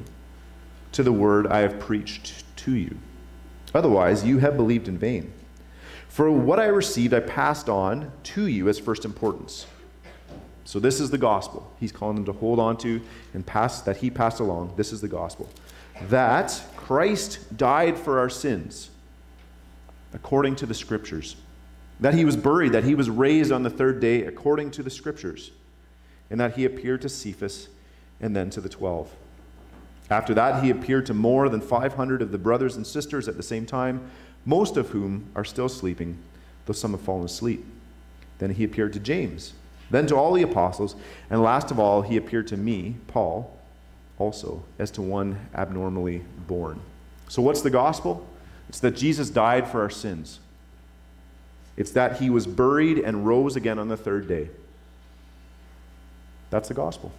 to 0.95 1.03
the 1.03 1.13
word 1.13 1.47
I 1.47 1.59
have 1.59 1.79
preached 1.79 2.45
to 2.57 2.75
you. 2.75 2.97
Otherwise, 3.75 4.25
you 4.25 4.39
have 4.39 4.57
believed 4.57 4.89
in 4.89 4.97
vain. 4.97 5.33
For 6.09 6.31
what 6.31 6.61
I 6.61 6.67
received, 6.67 7.13
I 7.13 7.21
passed 7.21 7.69
on 7.69 8.13
to 8.23 8.47
you 8.47 8.69
as 8.69 8.79
first 8.79 9.05
importance. 9.05 9.67
So, 10.65 10.79
this 10.79 11.01
is 11.01 11.11
the 11.11 11.19
gospel. 11.19 11.71
He's 11.81 11.93
calling 11.93 12.15
them 12.15 12.25
to 12.27 12.33
hold 12.33 12.59
on 12.59 12.77
to 12.79 13.03
and 13.35 13.45
pass 13.45 13.83
that 13.83 13.99
he 13.99 14.11
passed 14.11 14.41
along. 14.41 14.75
This 14.77 14.93
is 14.93 15.01
the 15.01 15.09
gospel. 15.09 15.51
That 16.09 16.63
Christ 16.77 17.57
died 17.57 17.99
for 17.99 18.19
our 18.19 18.31
sins 18.31 18.91
according 20.13 20.57
to 20.57 20.67
the 20.67 20.75
scriptures. 20.75 21.37
That 22.01 22.15
he 22.15 22.25
was 22.25 22.37
buried, 22.37 22.73
that 22.73 22.85
he 22.85 22.95
was 22.95 23.11
raised 23.11 23.51
on 23.51 23.63
the 23.65 23.71
third 23.71 24.01
day 24.01 24.25
according 24.25 24.71
to 24.73 24.83
the 24.83 24.91
scriptures. 24.91 25.51
And 26.31 26.41
that 26.41 26.55
he 26.55 26.65
appeared 26.65 27.03
to 27.03 27.09
Cephas 27.09 27.69
and 28.21 28.35
then 28.35 28.49
to 28.51 28.61
the 28.61 28.69
twelve. 28.69 29.11
After 30.11 30.35
that, 30.35 30.63
he 30.63 30.71
appeared 30.71 31.07
to 31.07 31.15
more 31.15 31.49
than 31.49 31.61
500 31.61 32.21
of 32.21 32.31
the 32.31 32.39
brothers 32.39 32.77
and 32.77 32.87
sisters 32.87 33.27
at 33.27 33.37
the 33.37 33.43
same 33.43 33.67
time 33.67 34.11
most 34.45 34.77
of 34.77 34.91
whom 34.91 35.31
are 35.35 35.45
still 35.45 35.69
sleeping, 35.69 36.19
though 36.67 36.73
some 36.73 36.93
have 36.93 37.01
fallen 37.01 37.25
asleep. 37.25 37.65
Then 38.39 38.51
he 38.51 38.65
appeared 38.65 38.93
to 38.95 39.01
James, 39.01 39.55
then 39.91 40.07
to 40.09 40.17
all 40.17 40.33
the 40.33 40.43
apostles, 40.43 40.97
and 41.31 41.43
last 41.43 41.71
of 41.71 41.79
all, 41.79 42.03
he 42.03 42.17
appeared 42.17 42.47
to 42.49 42.57
me, 42.57 42.97
Paul, 43.07 43.57
also, 44.19 44.63
as 44.79 44.91
to 44.93 45.03
one 45.03 45.49
abnormally 45.55 46.25
born. 46.47 46.81
So, 47.29 47.43
what's 47.43 47.63
the 47.63 47.71
gospel? 47.71 48.27
It's 48.69 48.81
that 48.81 48.93
Jesus 48.97 49.31
died 49.31 49.69
for 49.69 49.81
our 49.81 49.91
sins. 49.91 50.41
It's 51.77 51.91
that 51.93 52.21
he 52.21 52.31
was 52.31 52.47
buried 52.47 52.99
and 52.99 53.27
rose 53.27 53.57
again 53.57 53.79
on 53.79 53.89
the 53.89 53.97
third 53.97 54.29
day. 54.29 54.51
That's 56.51 56.69
the 56.69 56.75
gospel. 56.75 57.13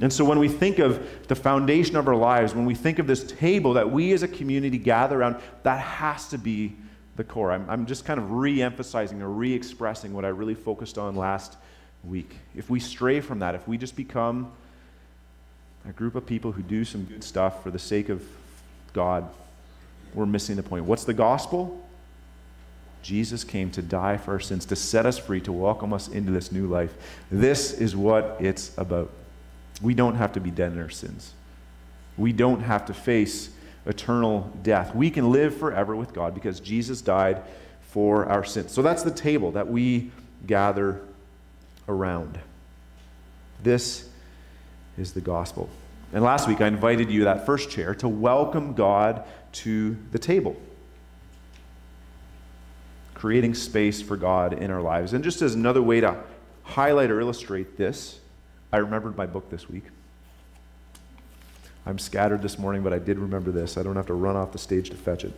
And 0.00 0.12
so 0.12 0.24
when 0.24 0.38
we 0.38 0.48
think 0.48 0.78
of 0.78 1.26
the 1.28 1.36
foundation 1.36 1.96
of 1.96 2.08
our 2.08 2.16
lives, 2.16 2.54
when 2.54 2.64
we 2.66 2.74
think 2.74 2.98
of 2.98 3.06
this 3.06 3.24
table 3.24 3.74
that 3.74 3.90
we 3.90 4.12
as 4.12 4.22
a 4.22 4.28
community 4.28 4.78
gather 4.78 5.20
around, 5.20 5.36
that 5.62 5.78
has 5.78 6.28
to 6.28 6.38
be 6.38 6.74
the 7.16 7.24
core. 7.24 7.52
I'm, 7.52 7.68
I'm 7.70 7.86
just 7.86 8.04
kind 8.04 8.18
of 8.18 8.32
re 8.32 8.60
emphasizing 8.60 9.22
or 9.22 9.28
re 9.28 9.52
expressing 9.52 10.12
what 10.12 10.24
I 10.24 10.28
really 10.28 10.54
focused 10.54 10.98
on 10.98 11.14
last 11.14 11.56
week. 12.02 12.36
If 12.56 12.68
we 12.68 12.80
stray 12.80 13.20
from 13.20 13.38
that, 13.38 13.54
if 13.54 13.68
we 13.68 13.78
just 13.78 13.94
become 13.94 14.50
a 15.88 15.92
group 15.92 16.16
of 16.16 16.26
people 16.26 16.50
who 16.50 16.62
do 16.62 16.84
some 16.84 17.04
good 17.04 17.22
stuff 17.22 17.62
for 17.62 17.70
the 17.70 17.78
sake 17.78 18.08
of 18.08 18.26
God, 18.92 19.28
we're 20.12 20.26
missing 20.26 20.56
the 20.56 20.62
point. 20.62 20.86
What's 20.86 21.04
the 21.04 21.14
gospel? 21.14 21.80
Jesus 23.02 23.44
came 23.44 23.70
to 23.72 23.82
die 23.82 24.16
for 24.16 24.32
our 24.32 24.40
sins, 24.40 24.64
to 24.66 24.76
set 24.76 25.04
us 25.04 25.18
free, 25.18 25.40
to 25.42 25.52
welcome 25.52 25.92
us 25.92 26.08
into 26.08 26.32
this 26.32 26.50
new 26.50 26.66
life. 26.66 26.94
This 27.30 27.72
is 27.72 27.94
what 27.94 28.38
it's 28.40 28.76
about. 28.78 29.10
We 29.82 29.94
don't 29.94 30.16
have 30.16 30.32
to 30.32 30.40
be 30.40 30.50
dead 30.50 30.72
in 30.72 30.80
our 30.80 30.90
sins. 30.90 31.34
We 32.16 32.32
don't 32.32 32.60
have 32.60 32.86
to 32.86 32.94
face 32.94 33.50
eternal 33.86 34.50
death. 34.62 34.94
We 34.94 35.10
can 35.10 35.30
live 35.30 35.56
forever 35.56 35.96
with 35.96 36.12
God 36.12 36.34
because 36.34 36.60
Jesus 36.60 37.00
died 37.00 37.42
for 37.82 38.26
our 38.26 38.44
sins. 38.44 38.72
So 38.72 38.82
that's 38.82 39.02
the 39.02 39.10
table 39.10 39.52
that 39.52 39.68
we 39.68 40.10
gather 40.46 41.00
around. 41.88 42.38
This 43.62 44.08
is 44.96 45.12
the 45.12 45.20
gospel. 45.20 45.68
And 46.12 46.22
last 46.22 46.46
week 46.46 46.60
I 46.60 46.68
invited 46.68 47.10
you, 47.10 47.24
that 47.24 47.46
first 47.46 47.70
chair, 47.70 47.94
to 47.96 48.08
welcome 48.08 48.74
God 48.74 49.24
to 49.52 49.96
the 50.12 50.18
table. 50.18 50.56
Creating 53.14 53.54
space 53.54 54.00
for 54.00 54.16
God 54.16 54.52
in 54.52 54.70
our 54.70 54.82
lives. 54.82 55.12
And 55.12 55.24
just 55.24 55.42
as 55.42 55.54
another 55.54 55.82
way 55.82 56.00
to 56.00 56.16
highlight 56.62 57.10
or 57.10 57.20
illustrate 57.20 57.76
this, 57.76 58.20
I 58.74 58.78
remembered 58.78 59.16
my 59.16 59.26
book 59.26 59.50
this 59.50 59.68
week. 59.68 59.84
I'm 61.86 61.96
scattered 61.96 62.42
this 62.42 62.58
morning, 62.58 62.82
but 62.82 62.92
I 62.92 62.98
did 62.98 63.20
remember 63.20 63.52
this. 63.52 63.78
I 63.78 63.84
don't 63.84 63.94
have 63.94 64.08
to 64.08 64.14
run 64.14 64.34
off 64.34 64.50
the 64.50 64.58
stage 64.58 64.90
to 64.90 64.96
fetch 64.96 65.24
it. 65.24 65.32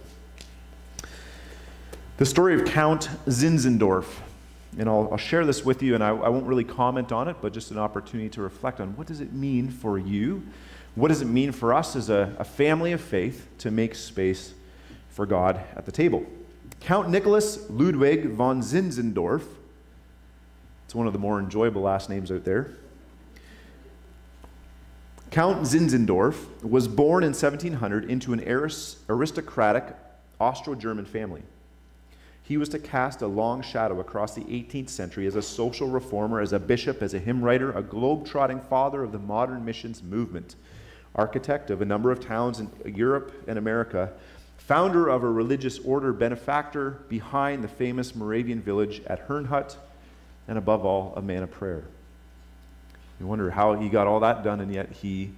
The 2.17 2.25
story 2.25 2.55
of 2.55 2.65
Count 2.65 3.11
Zinzendorf. 3.27 4.07
And 4.79 4.89
I'll, 4.89 5.11
I'll 5.13 5.19
share 5.19 5.45
this 5.45 5.67
with 5.67 5.83
you, 5.83 5.95
and 5.95 6.03
I, 6.03 6.09
I 6.09 6.31
won't 6.31 6.47
really 6.47 6.65
comment 6.65 7.13
on 7.13 7.29
it, 7.29 7.37
but 7.43 7.53
just 7.53 7.71
an 7.71 7.77
opportunity 7.77 8.31
to 8.31 8.41
reflect 8.41 8.81
on 8.81 8.97
what 8.97 9.07
does 9.07 9.21
it 9.21 9.35
mean 9.35 9.69
for 9.69 9.99
you? 9.99 10.43
What 10.95 11.09
does 11.09 11.21
it 11.21 11.27
mean 11.27 11.53
for 11.53 11.75
us 11.75 11.95
as 11.95 12.09
a, 12.09 12.35
a 12.39 12.45
family 12.45 12.93
of 12.93 13.03
faith 13.03 13.49
to 13.59 13.71
make 13.71 13.95
space 13.95 14.55
for 15.11 15.27
God 15.27 15.61
at 15.77 15.85
the 15.85 15.93
table? 15.93 16.25
Count 16.81 17.11
Nicholas 17.11 17.69
Ludwig 17.69 18.31
von 18.31 18.63
Zinzendorf. 18.63 19.43
It's 20.87 20.95
one 20.95 21.07
of 21.07 21.13
the 21.13 21.19
more 21.19 21.39
enjoyable 21.39 21.83
last 21.83 22.09
names 22.09 22.33
out 22.33 22.45
there. 22.45 22.71
Count 25.37 25.67
Zinzendorf 25.67 26.63
was 26.63 26.89
born 26.89 27.23
in 27.23 27.35
1700 27.35 28.11
into 28.11 28.33
an 28.33 28.41
aristocratic 29.11 29.85
Austro 30.41 30.75
German 30.75 31.05
family. 31.05 31.43
He 32.43 32.57
was 32.57 32.71
to 32.71 32.79
cast 32.79 33.21
a 33.21 33.27
long 33.27 33.61
shadow 33.61 34.01
across 34.01 34.35
the 34.35 34.45
18th 34.45 34.89
century 34.89 35.27
as 35.27 35.37
a 35.37 35.43
social 35.43 35.89
reformer, 35.89 36.41
as 36.41 36.55
a 36.55 36.59
bishop, 36.59 37.03
as 37.03 37.13
a 37.13 37.19
hymn 37.19 37.43
writer, 37.43 37.71
a 37.73 37.83
globe-trotting 37.83 38.61
father 38.61 39.03
of 39.03 39.13
the 39.13 39.19
modern 39.19 39.63
missions 39.63 40.03
movement, 40.03 40.55
architect 41.15 41.69
of 41.69 41.83
a 41.83 41.85
number 41.85 42.11
of 42.11 42.19
towns 42.19 42.59
in 42.59 42.71
Europe 42.87 43.31
and 43.47 43.59
America, 43.59 44.13
founder 44.57 45.07
of 45.07 45.23
a 45.23 45.31
religious 45.31 45.79
order, 45.81 46.15
benefactor 46.15 47.03
behind 47.11 47.63
the 47.63 47.69
famous 47.69 48.17
Moravian 48.17 48.63
village 48.63 49.03
at 49.07 49.29
Herrnhut, 49.29 49.77
and 50.49 50.57
above 50.57 50.87
all, 50.87 51.13
a 51.15 51.21
man 51.21 51.43
of 51.43 51.51
prayer. 51.51 51.85
You 53.19 53.27
wonder 53.27 53.51
how 53.51 53.75
he 53.75 53.89
got 53.89 54.07
all 54.07 54.21
that 54.21 54.43
done, 54.45 54.61
and 54.61 54.73
yet 54.73 54.91
he 54.93 55.31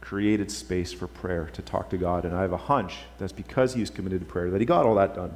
created 0.00 0.50
space 0.50 0.92
for 0.92 1.06
prayer 1.06 1.48
to 1.54 1.62
talk 1.62 1.90
to 1.90 1.96
God. 1.96 2.24
And 2.24 2.34
I 2.34 2.42
have 2.42 2.52
a 2.52 2.58
hunch 2.58 2.98
that's 3.18 3.32
because 3.32 3.74
he 3.74 3.80
was 3.80 3.90
committed 3.90 4.20
to 4.20 4.26
prayer 4.26 4.50
that 4.50 4.60
he 4.60 4.66
got 4.66 4.84
all 4.84 4.96
that 4.96 5.14
done. 5.14 5.34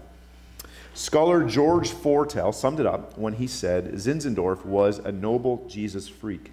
Scholar 0.95 1.45
George 1.45 1.91
Forell 1.91 2.53
summed 2.53 2.81
it 2.81 2.87
up 2.87 3.17
when 3.17 3.35
he 3.35 3.47
said 3.47 3.93
Zinzendorf 3.95 4.65
was 4.65 4.99
a 4.99 5.13
noble 5.13 5.65
Jesus 5.69 6.09
freak. 6.09 6.51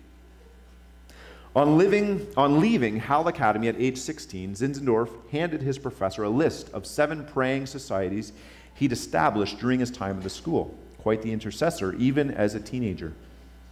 On, 1.55 1.77
living, 1.77 2.27
on 2.37 2.59
leaving 2.59 2.97
Halle 2.97 3.27
Academy 3.27 3.69
at 3.69 3.79
age 3.79 3.97
16, 3.97 4.55
Zinzendorf 4.55 5.09
handed 5.31 5.61
his 5.61 5.77
professor 5.77 6.23
a 6.23 6.29
list 6.29 6.69
of 6.73 6.85
seven 6.85 7.25
praying 7.25 7.65
societies 7.65 8.33
he'd 8.75 8.91
established 8.91 9.59
during 9.59 9.79
his 9.79 9.89
time 9.89 10.17
at 10.17 10.23
the 10.23 10.29
school. 10.29 10.77
Quite 10.99 11.21
the 11.21 11.31
intercessor, 11.31 11.93
even 11.93 12.29
as 12.31 12.55
a 12.55 12.59
teenager. 12.59 13.13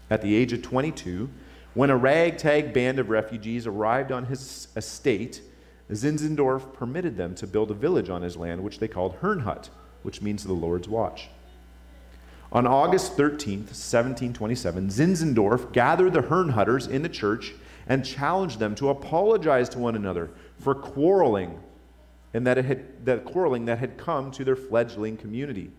At 0.09 0.21
the 0.21 0.33
age 0.33 0.53
of 0.53 0.61
22, 0.61 1.29
when 1.73 1.89
a 1.89 1.97
ragtag 1.97 2.73
band 2.73 2.99
of 2.99 3.09
refugees 3.09 3.65
arrived 3.65 4.11
on 4.11 4.25
his 4.25 4.67
estate, 4.75 5.41
Zinzendorf 5.91 6.73
permitted 6.73 7.17
them 7.17 7.35
to 7.35 7.47
build 7.47 7.71
a 7.71 7.73
village 7.75 8.09
on 8.09 8.21
his 8.21 8.37
land, 8.37 8.63
which 8.63 8.79
they 8.79 8.87
called 8.87 9.19
Herrnhut, 9.21 9.69
which 10.03 10.21
means 10.21 10.43
the 10.43 10.53
Lord's 10.53 10.87
Watch. 10.87 11.29
On 12.51 12.67
August 12.67 13.17
13th, 13.17 13.73
1727, 13.73 14.89
Zinzendorf 14.89 15.73
gathered 15.73 16.13
the 16.13 16.21
Herrnhutters 16.21 16.87
in 16.87 17.01
the 17.01 17.09
church 17.09 17.53
and 17.87 18.05
challenged 18.05 18.59
them 18.59 18.75
to 18.75 18.89
apologize 18.89 19.67
to 19.69 19.79
one 19.79 19.95
another 19.95 20.29
for 20.59 20.75
quarreling 20.75 21.59
and 22.33 22.47
that, 22.47 22.57
it 22.57 22.65
had, 22.65 23.05
that 23.05 23.25
quarreling 23.25 23.65
that 23.65 23.79
had 23.79 23.97
come 23.97 24.31
to 24.31 24.43
their 24.43 24.55
fledgling 24.55 25.17
community. 25.17 25.71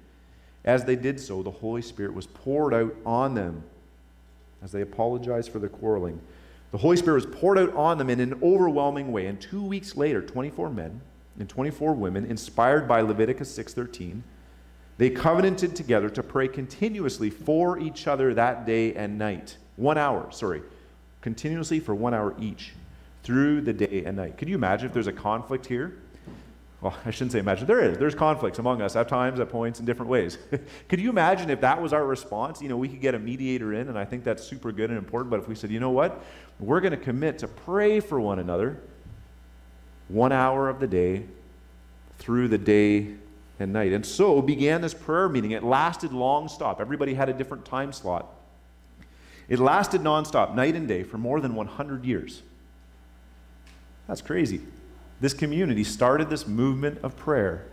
As 0.64 0.84
they 0.84 0.96
did 0.96 1.18
so, 1.18 1.42
the 1.42 1.50
Holy 1.50 1.82
Spirit 1.82 2.14
was 2.14 2.26
poured 2.26 2.72
out 2.72 2.94
on 3.04 3.34
them 3.34 3.64
as 4.64 4.72
they 4.72 4.80
apologized 4.80 5.52
for 5.52 5.58
their 5.58 5.68
quarreling. 5.68 6.18
The 6.72 6.78
Holy 6.78 6.96
Spirit 6.96 7.24
was 7.24 7.36
poured 7.36 7.58
out 7.58 7.72
on 7.74 7.98
them 7.98 8.10
in 8.10 8.18
an 8.18 8.40
overwhelming 8.42 9.12
way. 9.12 9.26
And 9.26 9.40
two 9.40 9.62
weeks 9.62 9.94
later, 9.94 10.22
24 10.22 10.70
men 10.70 11.00
and 11.38 11.48
24 11.48 11.92
women, 11.92 12.24
inspired 12.24 12.88
by 12.88 13.00
Leviticus 13.00 13.50
6:13, 13.56 14.22
they 14.96 15.10
covenanted 15.10 15.76
together 15.76 16.08
to 16.08 16.22
pray 16.22 16.48
continuously 16.48 17.28
for 17.30 17.78
each 17.78 18.06
other 18.06 18.32
that 18.34 18.64
day 18.64 18.94
and 18.94 19.18
night. 19.18 19.56
One 19.76 19.98
hour, 19.98 20.30
sorry, 20.30 20.62
continuously 21.20 21.80
for 21.80 21.94
one 21.94 22.14
hour 22.14 22.34
each, 22.40 22.74
through 23.24 23.62
the 23.62 23.72
day 23.72 24.04
and 24.04 24.16
night. 24.16 24.38
Could 24.38 24.48
you 24.48 24.54
imagine 24.54 24.86
if 24.86 24.94
there's 24.94 25.08
a 25.08 25.12
conflict 25.12 25.66
here? 25.66 25.96
Well, 26.84 26.94
I 27.06 27.10
shouldn't 27.12 27.32
say 27.32 27.38
imagine. 27.38 27.66
There 27.66 27.80
is. 27.80 27.96
There's 27.96 28.14
conflicts 28.14 28.58
among 28.58 28.82
us 28.82 28.94
at 28.94 29.08
times, 29.08 29.40
at 29.40 29.48
points, 29.48 29.80
in 29.80 29.86
different 29.86 30.10
ways. 30.10 30.36
could 30.90 31.00
you 31.00 31.08
imagine 31.08 31.48
if 31.48 31.62
that 31.62 31.80
was 31.80 31.94
our 31.94 32.04
response? 32.04 32.60
You 32.60 32.68
know, 32.68 32.76
we 32.76 32.88
could 32.88 33.00
get 33.00 33.14
a 33.14 33.18
mediator 33.18 33.72
in, 33.72 33.88
and 33.88 33.98
I 33.98 34.04
think 34.04 34.22
that's 34.22 34.44
super 34.44 34.70
good 34.70 34.90
and 34.90 34.98
important. 34.98 35.30
But 35.30 35.40
if 35.40 35.48
we 35.48 35.54
said, 35.54 35.70
you 35.70 35.80
know 35.80 35.88
what? 35.88 36.22
We're 36.60 36.82
going 36.82 36.90
to 36.90 36.98
commit 36.98 37.38
to 37.38 37.48
pray 37.48 38.00
for 38.00 38.20
one 38.20 38.38
another 38.38 38.82
one 40.08 40.30
hour 40.30 40.68
of 40.68 40.78
the 40.78 40.86
day 40.86 41.24
through 42.18 42.48
the 42.48 42.58
day 42.58 43.14
and 43.58 43.72
night. 43.72 43.94
And 43.94 44.04
so 44.04 44.42
began 44.42 44.82
this 44.82 44.92
prayer 44.92 45.30
meeting. 45.30 45.52
It 45.52 45.64
lasted 45.64 46.12
long 46.12 46.48
stop. 46.48 46.82
Everybody 46.82 47.14
had 47.14 47.30
a 47.30 47.32
different 47.32 47.64
time 47.64 47.94
slot. 47.94 48.26
It 49.48 49.58
lasted 49.58 50.02
nonstop, 50.02 50.54
night 50.54 50.74
and 50.74 50.86
day, 50.86 51.02
for 51.02 51.16
more 51.16 51.40
than 51.40 51.54
100 51.54 52.04
years. 52.04 52.42
That's 54.06 54.20
crazy. 54.20 54.60
This 55.24 55.32
community 55.32 55.84
started 55.84 56.28
this 56.28 56.46
movement 56.46 56.98
of 57.02 57.16
prayer. 57.16 57.64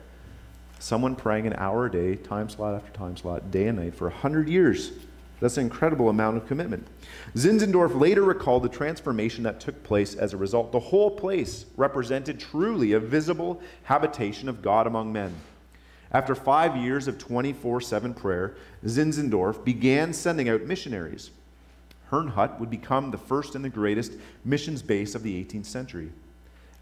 Someone 0.79 1.17
praying 1.17 1.47
an 1.47 1.53
hour 1.57 1.87
a 1.87 1.91
day, 1.91 2.15
time 2.15 2.47
slot 2.47 2.75
after 2.75 2.93
time 2.93 3.17
slot, 3.17 3.51
day 3.51 3.67
and 3.67 3.77
night, 3.77 3.93
for 3.93 4.07
100 4.07 4.47
years. 4.47 4.93
That's 5.41 5.57
an 5.57 5.65
incredible 5.65 6.07
amount 6.07 6.37
of 6.37 6.47
commitment. 6.47 6.87
Zinzendorf 7.35 7.99
later 7.99 8.23
recalled 8.23 8.63
the 8.63 8.69
transformation 8.69 9.43
that 9.43 9.59
took 9.59 9.83
place 9.83 10.15
as 10.15 10.31
a 10.31 10.37
result. 10.37 10.71
The 10.71 10.79
whole 10.79 11.11
place 11.11 11.65
represented 11.75 12.39
truly 12.39 12.93
a 12.93 13.01
visible 13.01 13.61
habitation 13.83 14.47
of 14.47 14.61
God 14.61 14.87
among 14.87 15.11
men. 15.11 15.35
After 16.13 16.35
five 16.35 16.77
years 16.77 17.09
of 17.09 17.17
24 17.17 17.81
7 17.81 18.13
prayer, 18.13 18.55
Zinzendorf 18.85 19.65
began 19.65 20.13
sending 20.13 20.47
out 20.47 20.61
missionaries. 20.61 21.31
Herrnhut 22.11 22.61
would 22.61 22.69
become 22.69 23.11
the 23.11 23.17
first 23.17 23.55
and 23.55 23.65
the 23.65 23.69
greatest 23.69 24.13
missions 24.45 24.81
base 24.81 25.15
of 25.15 25.23
the 25.23 25.43
18th 25.43 25.65
century. 25.65 26.11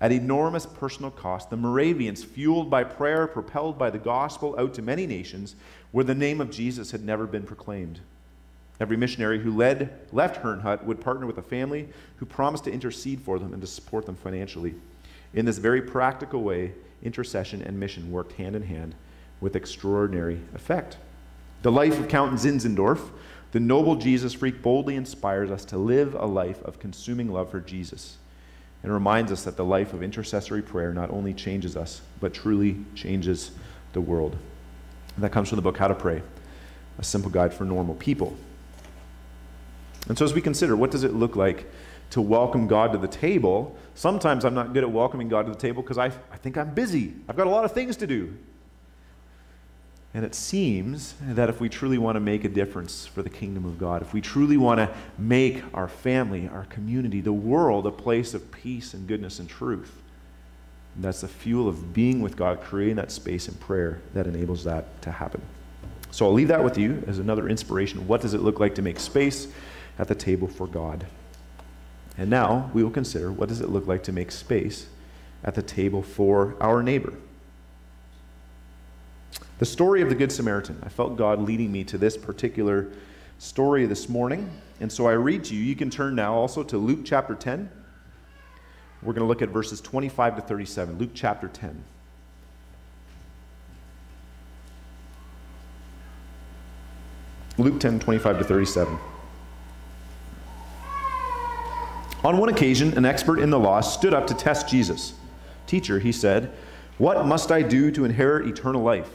At 0.02 0.14
enormous 0.14 0.66
personal 0.66 1.12
cost, 1.12 1.50
the 1.50 1.58
Moravians, 1.58 2.24
fueled 2.24 2.70
by 2.70 2.86
prayer, 2.86 3.28
propelled 3.28 3.78
by 3.78 3.90
the 3.90 3.98
gospel 3.98 4.56
out 4.58 4.74
to 4.76 4.82
many 4.82 5.06
nations 5.06 5.56
where 5.92 6.06
the 6.06 6.16
name 6.16 6.40
of 6.40 6.52
Jesus 6.52 6.92
had 6.92 7.04
never 7.04 7.28
been 7.28 7.44
proclaimed. 7.44 8.00
Every 8.80 8.96
missionary 8.96 9.40
who 9.40 9.52
led, 9.52 9.90
left 10.14 10.42
Herrnhut 10.42 10.86
would 10.86 11.02
partner 11.02 11.26
with 11.26 11.38
a 11.38 11.42
family 11.42 11.90
who 12.16 12.26
promised 12.26 12.64
to 12.64 12.72
intercede 12.72 13.20
for 13.20 13.38
them 13.38 13.52
and 13.52 13.62
to 13.62 13.68
support 13.68 14.06
them 14.06 14.16
financially. 14.16 14.76
In 15.34 15.46
this 15.46 15.58
very 15.58 15.82
practical 15.82 16.44
way, 16.44 16.72
intercession 17.04 17.62
and 17.62 17.78
mission 17.78 18.10
worked 18.10 18.34
hand 18.34 18.56
in 18.56 18.64
hand 18.64 18.96
with 19.42 19.58
extraordinary 19.58 20.40
effect. 20.56 20.96
The 21.62 21.74
life 21.74 22.00
of 22.00 22.08
Count 22.08 22.40
Zinzendorf, 22.40 23.10
the 23.52 23.60
noble 23.60 23.98
Jesus 23.98 24.34
freak, 24.34 24.62
boldly 24.62 24.96
inspires 24.96 25.52
us 25.52 25.66
to 25.66 25.78
live 25.78 26.14
a 26.14 26.26
life 26.26 26.64
of 26.64 26.80
consuming 26.80 27.28
love 27.28 27.52
for 27.52 27.60
Jesus 27.60 28.18
and 28.84 28.94
reminds 28.94 29.32
us 29.32 29.44
that 29.44 29.58
the 29.58 29.66
life 29.66 29.94
of 29.94 30.02
intercessory 30.02 30.62
prayer 30.62 30.94
not 30.94 31.10
only 31.10 31.34
changes 31.34 31.76
us, 31.76 32.02
but 32.20 32.34
truly 32.34 32.78
changes 32.96 33.52
the 33.94 34.02
world. 34.02 34.38
And 35.16 35.24
that 35.24 35.32
comes 35.32 35.50
from 35.50 35.58
the 35.58 35.62
book 35.62 35.78
How 35.78 35.88
to 35.88 35.96
Pray, 35.96 36.22
a 36.98 37.04
simple 37.04 37.30
guide 37.30 37.54
for 37.54 37.66
normal 37.66 37.96
people. 37.96 38.36
And 40.08 40.18
so, 40.18 40.24
as 40.24 40.34
we 40.34 40.42
consider 40.42 40.76
what 40.76 40.92
does 40.92 41.04
it 41.04 41.14
look 41.14 41.36
like 41.36 41.70
to 42.12 42.22
welcome 42.22 42.68
God 42.68 42.94
to 42.94 42.98
the 42.98 43.08
table, 43.08 43.78
sometimes 43.96 44.46
I'm 44.46 44.56
not 44.56 44.74
good 44.74 44.84
at 44.84 44.92
welcoming 44.92 45.28
God 45.28 45.46
to 45.46 45.52
the 45.52 45.58
table 45.58 45.84
because 45.84 45.98
I, 45.98 46.06
I 46.06 46.38
think 46.38 46.58
I'm 46.58 46.74
busy. 46.74 47.14
I've 47.28 47.36
got 47.36 47.48
a 47.48 47.50
lot 47.52 47.66
of 47.66 47.74
things 47.74 47.98
to 47.98 48.08
do. 48.08 48.36
And 50.14 50.26
it 50.26 50.34
seems 50.34 51.14
that 51.22 51.50
if 51.50 51.62
we 51.62 51.70
truly 51.70 52.00
want 52.00 52.16
to 52.16 52.20
make 52.20 52.44
a 52.44 52.50
difference 52.50 53.06
for 53.06 53.22
the 53.22 53.30
kingdom 53.30 53.66
of 53.66 53.78
God, 53.78 54.02
if 54.02 54.12
we 54.12 54.22
truly 54.22 54.58
want 54.58 54.80
to 54.80 54.90
make 55.20 55.64
our 55.74 55.88
family, 55.88 56.50
our 56.52 56.66
community, 56.66 57.22
the 57.22 57.34
world 57.34 57.86
a 57.86 57.92
place 57.92 58.34
of 58.34 58.52
peace 58.52 58.96
and 58.96 59.08
goodness 59.08 59.38
and 59.40 59.48
truth, 59.48 60.02
that's 60.96 61.22
the 61.22 61.28
fuel 61.28 61.68
of 61.68 61.94
being 61.94 62.22
with 62.22 62.36
God, 62.36 62.62
creating 62.62 62.96
that 62.96 63.12
space 63.12 63.48
in 63.48 63.54
prayer 63.56 64.02
that 64.14 64.26
enables 64.26 64.64
that 64.64 65.02
to 65.04 65.12
happen. 65.12 65.42
So 66.12 66.26
I'll 66.26 66.34
leave 66.34 66.48
that 66.48 66.64
with 66.64 66.78
you 66.78 67.04
as 67.08 67.20
another 67.20 67.48
inspiration. 67.48 68.08
What 68.08 68.22
does 68.22 68.34
it 68.34 68.42
look 68.42 68.60
like 68.60 68.76
to 68.76 68.82
make 68.82 69.00
space 69.00 69.48
at 70.00 70.08
the 70.08 70.16
table 70.16 70.48
for 70.48 70.66
God? 70.66 71.06
And 72.18 72.32
now 72.32 72.72
we 72.74 72.84
will 72.84 72.92
consider 72.92 73.32
what 73.32 73.48
does 73.48 73.62
it 73.62 73.70
look 73.70 73.86
like 73.86 74.04
to 74.04 74.12
make 74.12 74.32
space 74.32 74.88
at 75.44 75.54
the 75.54 75.62
table 75.62 76.02
for 76.02 76.56
our 76.60 76.82
neighbor? 76.82 77.14
The 79.60 79.66
story 79.66 80.02
of 80.02 80.08
the 80.08 80.16
Good 80.16 80.32
Samaritan. 80.32 80.80
I 80.84 80.90
felt 80.90 81.18
God 81.18 81.42
leading 81.42 81.70
me 81.70 81.84
to 81.84 81.98
this 81.98 82.16
particular 82.16 82.88
story 83.40 83.86
this 83.86 84.08
morning. 84.08 84.50
And 84.80 84.90
so 84.90 85.06
I 85.06 85.12
read 85.12 85.44
to 85.46 85.54
you. 85.54 85.62
You 85.62 85.76
can 85.76 85.90
turn 85.90 86.16
now 86.16 86.34
also 86.34 86.64
to 86.64 86.78
Luke 86.78 87.02
chapter 87.04 87.36
10. 87.36 87.70
We're 89.04 89.12
going 89.12 89.22
to 89.22 89.28
look 89.28 89.42
at 89.42 89.50
verses 89.50 89.82
25 89.82 90.38
to 90.38 90.42
37. 90.42 90.98
Luke 90.98 91.12
chapter 91.14 91.50
10. 91.50 91.84
Luke 97.58 97.82
10, 97.82 98.00
25 98.00 98.38
to 98.38 98.44
37. 98.46 98.98
On 102.24 102.38
one 102.38 102.48
occasion, 102.48 102.98
an 102.98 103.04
expert 103.04 103.40
in 103.40 103.50
the 103.50 103.60
law 103.60 103.82
stood 103.82 104.14
up 104.14 104.26
to 104.28 104.34
test 104.34 104.70
Jesus. 104.70 105.16
Teacher, 105.68 106.00
he 106.00 106.14
said, 106.14 106.54
What 106.98 107.26
must 107.26 107.52
I 107.52 107.62
do 107.62 107.92
to 107.92 108.06
inherit 108.06 108.48
eternal 108.48 108.82
life? 108.82 109.10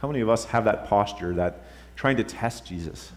How 0.00 0.08
many 0.08 0.20
of 0.20 0.28
us 0.28 0.46
have 0.46 0.64
that 0.64 0.86
posture 0.86 1.34
that 1.34 1.62
trying 1.94 2.16
to 2.16 2.24
test 2.24 2.66
Jesus? 2.66 3.12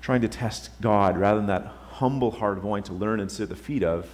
Trying 0.00 0.22
to 0.22 0.28
test 0.28 0.70
God 0.80 1.16
rather 1.16 1.38
than 1.38 1.46
that 1.46 1.66
humble 1.90 2.30
heart 2.30 2.58
of 2.58 2.64
wanting 2.64 2.84
to 2.84 2.92
learn 2.92 3.20
and 3.20 3.30
sit 3.30 3.44
at 3.44 3.48
the 3.48 3.56
feet 3.56 3.82
of. 3.82 4.08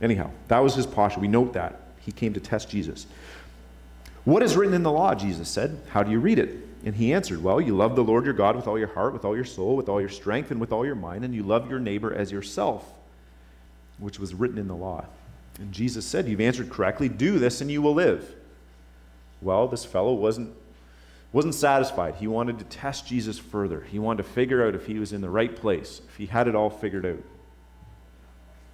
Anyhow, 0.00 0.30
that 0.48 0.60
was 0.60 0.74
his 0.74 0.86
posture. 0.86 1.20
We 1.20 1.28
note 1.28 1.52
that. 1.52 1.80
He 2.00 2.12
came 2.12 2.34
to 2.34 2.40
test 2.40 2.70
Jesus. 2.70 3.06
What 4.24 4.42
is 4.42 4.56
written 4.56 4.74
in 4.74 4.82
the 4.82 4.90
law? 4.90 5.14
Jesus 5.14 5.48
said. 5.48 5.80
How 5.90 6.02
do 6.02 6.10
you 6.10 6.18
read 6.18 6.38
it? 6.38 6.56
And 6.84 6.94
he 6.94 7.12
answered, 7.12 7.42
Well, 7.42 7.60
you 7.60 7.76
love 7.76 7.94
the 7.96 8.04
Lord 8.04 8.24
your 8.24 8.34
God 8.34 8.56
with 8.56 8.66
all 8.66 8.78
your 8.78 8.88
heart, 8.88 9.12
with 9.12 9.24
all 9.24 9.36
your 9.36 9.44
soul, 9.44 9.76
with 9.76 9.88
all 9.88 10.00
your 10.00 10.08
strength, 10.08 10.50
and 10.50 10.60
with 10.60 10.72
all 10.72 10.84
your 10.84 10.96
mind, 10.96 11.24
and 11.24 11.34
you 11.34 11.42
love 11.42 11.70
your 11.70 11.78
neighbor 11.78 12.12
as 12.12 12.32
yourself, 12.32 12.92
which 13.98 14.18
was 14.18 14.34
written 14.34 14.58
in 14.58 14.68
the 14.68 14.74
law. 14.74 15.04
And 15.58 15.72
Jesus 15.72 16.06
said, 16.06 16.28
You've 16.28 16.40
answered 16.40 16.70
correctly. 16.70 17.08
Do 17.08 17.38
this, 17.38 17.60
and 17.60 17.70
you 17.70 17.82
will 17.82 17.94
live. 17.94 18.34
Well, 19.42 19.66
this 19.66 19.84
fellow 19.84 20.14
wasn't, 20.14 20.54
wasn't 21.32 21.54
satisfied. 21.54 22.14
He 22.14 22.28
wanted 22.28 22.58
to 22.60 22.64
test 22.64 23.06
Jesus 23.06 23.38
further. 23.38 23.80
He 23.80 23.98
wanted 23.98 24.22
to 24.22 24.28
figure 24.28 24.66
out 24.66 24.74
if 24.74 24.86
he 24.86 24.98
was 24.98 25.12
in 25.12 25.20
the 25.20 25.30
right 25.30 25.54
place, 25.54 26.00
if 26.08 26.16
he 26.16 26.26
had 26.26 26.48
it 26.48 26.54
all 26.54 26.70
figured 26.70 27.04
out. 27.04 27.22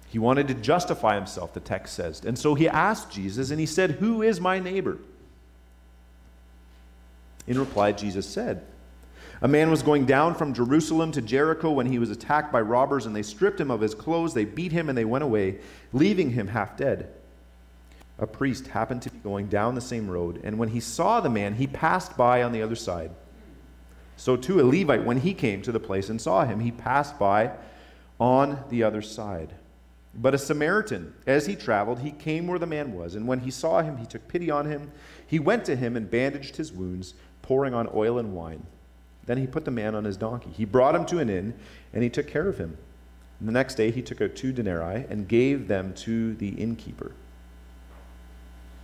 He 0.07 0.19
wanted 0.19 0.47
to 0.47 0.53
justify 0.53 1.15
himself, 1.15 1.53
the 1.53 1.59
text 1.59 1.95
says. 1.95 2.23
And 2.23 2.37
so 2.37 2.55
he 2.55 2.67
asked 2.67 3.11
Jesus, 3.11 3.51
and 3.51 3.59
he 3.59 3.65
said, 3.65 3.91
Who 3.91 4.21
is 4.21 4.39
my 4.39 4.59
neighbor? 4.59 4.97
In 7.47 7.59
reply, 7.59 7.91
Jesus 7.91 8.27
said, 8.27 8.65
A 9.41 9.47
man 9.47 9.71
was 9.71 9.83
going 9.83 10.05
down 10.05 10.35
from 10.35 10.53
Jerusalem 10.53 11.11
to 11.13 11.21
Jericho 11.21 11.71
when 11.71 11.87
he 11.87 11.99
was 11.99 12.09
attacked 12.09 12.51
by 12.51 12.61
robbers, 12.61 13.05
and 13.05 13.15
they 13.15 13.23
stripped 13.23 13.59
him 13.59 13.71
of 13.71 13.81
his 13.81 13.95
clothes, 13.95 14.33
they 14.33 14.45
beat 14.45 14.71
him, 14.71 14.89
and 14.89 14.97
they 14.97 15.05
went 15.05 15.23
away, 15.23 15.59
leaving 15.93 16.31
him 16.31 16.47
half 16.47 16.75
dead 16.75 17.11
a 18.21 18.27
priest 18.27 18.67
happened 18.67 19.01
to 19.03 19.11
be 19.11 19.19
going 19.19 19.47
down 19.47 19.75
the 19.75 19.81
same 19.81 20.09
road, 20.09 20.41
and 20.43 20.57
when 20.57 20.69
he 20.69 20.79
saw 20.79 21.19
the 21.19 21.29
man, 21.29 21.55
he 21.55 21.67
passed 21.67 22.17
by 22.17 22.43
on 22.43 22.51
the 22.51 22.61
other 22.61 22.75
side. 22.75 23.11
So, 24.17 24.35
too, 24.35 24.59
a 24.59 24.63
Levite, 24.63 25.05
when 25.05 25.21
he 25.21 25.33
came 25.33 25.61
to 25.61 25.71
the 25.71 25.79
place 25.79 26.09
and 26.09 26.19
saw 26.19 26.45
him, 26.45 26.59
he 26.59 26.71
passed 26.71 27.17
by 27.17 27.51
on 28.19 28.63
the 28.69 28.83
other 28.83 29.01
side. 29.01 29.53
But 30.13 30.33
a 30.33 30.37
Samaritan, 30.37 31.13
as 31.25 31.45
he 31.45 31.55
traveled, 31.55 31.99
he 31.99 32.11
came 32.11 32.47
where 32.47 32.59
the 32.59 32.65
man 32.65 32.93
was, 32.93 33.15
and 33.15 33.27
when 33.27 33.39
he 33.39 33.51
saw 33.51 33.81
him, 33.81 33.97
he 33.97 34.05
took 34.05 34.27
pity 34.27 34.51
on 34.51 34.65
him. 34.65 34.91
He 35.25 35.39
went 35.39 35.63
to 35.65 35.75
him 35.75 35.95
and 35.95 36.11
bandaged 36.11 36.57
his 36.57 36.71
wounds, 36.71 37.13
pouring 37.41 37.73
on 37.73 37.89
oil 37.93 38.19
and 38.19 38.33
wine. 38.33 38.65
Then 39.25 39.37
he 39.37 39.47
put 39.47 39.63
the 39.63 39.71
man 39.71 39.95
on 39.95 40.03
his 40.03 40.17
donkey. 40.17 40.49
He 40.49 40.65
brought 40.65 40.95
him 40.95 41.05
to 41.05 41.19
an 41.19 41.29
inn, 41.29 41.53
and 41.93 42.03
he 42.03 42.09
took 42.09 42.27
care 42.27 42.49
of 42.49 42.57
him. 42.57 42.77
And 43.39 43.47
the 43.47 43.53
next 43.53 43.75
day 43.75 43.91
he 43.91 44.01
took 44.01 44.21
out 44.21 44.35
two 44.35 44.51
denarii 44.51 45.05
and 45.09 45.27
gave 45.27 45.67
them 45.67 45.93
to 45.93 46.33
the 46.33 46.49
innkeeper. 46.49 47.13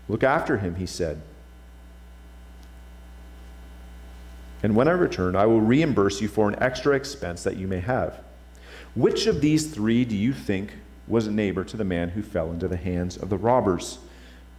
Look 0.08 0.24
after 0.24 0.58
him, 0.58 0.76
he 0.76 0.86
said. 0.86 1.22
And 4.64 4.76
when 4.76 4.88
I 4.88 4.92
return, 4.92 5.36
I 5.36 5.46
will 5.46 5.62
reimburse 5.62 6.22
you 6.22 6.28
for 6.28 6.48
an 6.48 6.62
extra 6.62 6.96
expense 6.96 7.44
that 7.44 7.58
you 7.58 7.68
may 7.68 7.80
have. 7.80 8.20
Which 8.96 9.28
of 9.28 9.42
these 9.42 9.68
three 9.68 10.06
do 10.06 10.16
you 10.16 10.34
think 10.34 10.72
was 11.08 11.28
a 11.28 11.32
neighbor 11.32 11.64
to 11.64 11.78
the 11.78 11.84
man 11.84 12.10
who 12.10 12.24
fell 12.24 12.52
into 12.52 12.68
the 12.68 12.78
hands 12.78 13.18
of 13.18 13.30
the 13.30 13.38
robbers? 13.38 14.00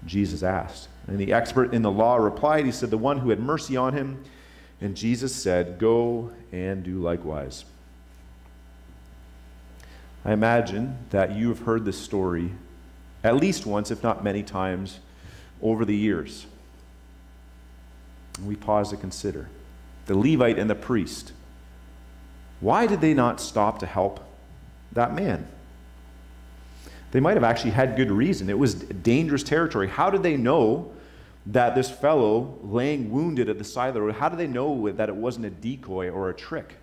Jesus 0.05 0.43
asked. 0.43 0.89
And 1.07 1.19
the 1.19 1.33
expert 1.33 1.73
in 1.73 1.83
the 1.83 1.91
law 1.91 2.17
replied, 2.17 2.67
He 2.67 2.73
said, 2.73 2.91
The 2.91 2.99
one 2.99 3.19
who 3.19 3.31
had 3.31 3.41
mercy 3.41 3.77
on 3.77 3.95
him. 3.95 4.23
And 4.81 4.97
Jesus 4.97 5.35
said, 5.35 5.79
Go 5.79 6.31
and 6.53 6.83
do 6.85 6.99
likewise. 6.99 7.65
I 10.25 10.33
imagine 10.33 10.99
that 11.11 11.33
you 11.33 11.49
have 11.49 11.61
heard 11.61 11.85
this 11.85 11.99
story 11.99 12.51
at 13.25 13.37
least 13.37 13.67
once, 13.67 13.91
if 13.91 14.03
not 14.03 14.23
many 14.23 14.43
times, 14.43 15.01
over 15.63 15.85
the 15.85 15.97
years. 15.97 16.47
We 18.45 18.57
pause 18.57 18.91
to 18.91 18.97
consider 18.97 19.49
the 20.07 20.17
Levite 20.17 20.59
and 20.59 20.69
the 20.69 20.75
priest. 20.75 21.33
Why 22.61 22.87
did 22.87 23.01
they 23.01 23.15
not 23.15 23.41
stop 23.41 23.79
to 23.81 23.87
help 23.87 24.21
that 24.93 25.15
man? 25.15 25.47
They 27.11 27.21
might 27.21 27.35
have 27.35 27.45
actually 27.45 27.71
had 27.71 27.97
good 27.97 28.11
reason. 28.11 28.51
It 28.51 28.59
was 28.59 28.75
dangerous 28.75 29.43
territory. 29.43 29.89
How 29.89 30.11
did 30.11 30.23
they 30.23 30.37
know 30.37 30.93
that 31.47 31.75
this 31.75 31.91
fellow 31.91 32.59
laying 32.63 33.11
wounded 33.11 33.49
at 33.49 33.59
the 33.59 33.65
side 33.65 33.89
of 33.89 33.95
the 33.95 34.03
road, 34.03 34.17
how 34.17 34.29
did 34.29 34.39
they 34.39 34.47
know 34.47 34.91
that 34.91 35.09
it 35.09 35.15
wasn't 35.15 35.47
a 35.47 35.51
decoy 35.51 36.11
or 36.11 36.29
a 36.29 36.35
trick? 36.35 36.75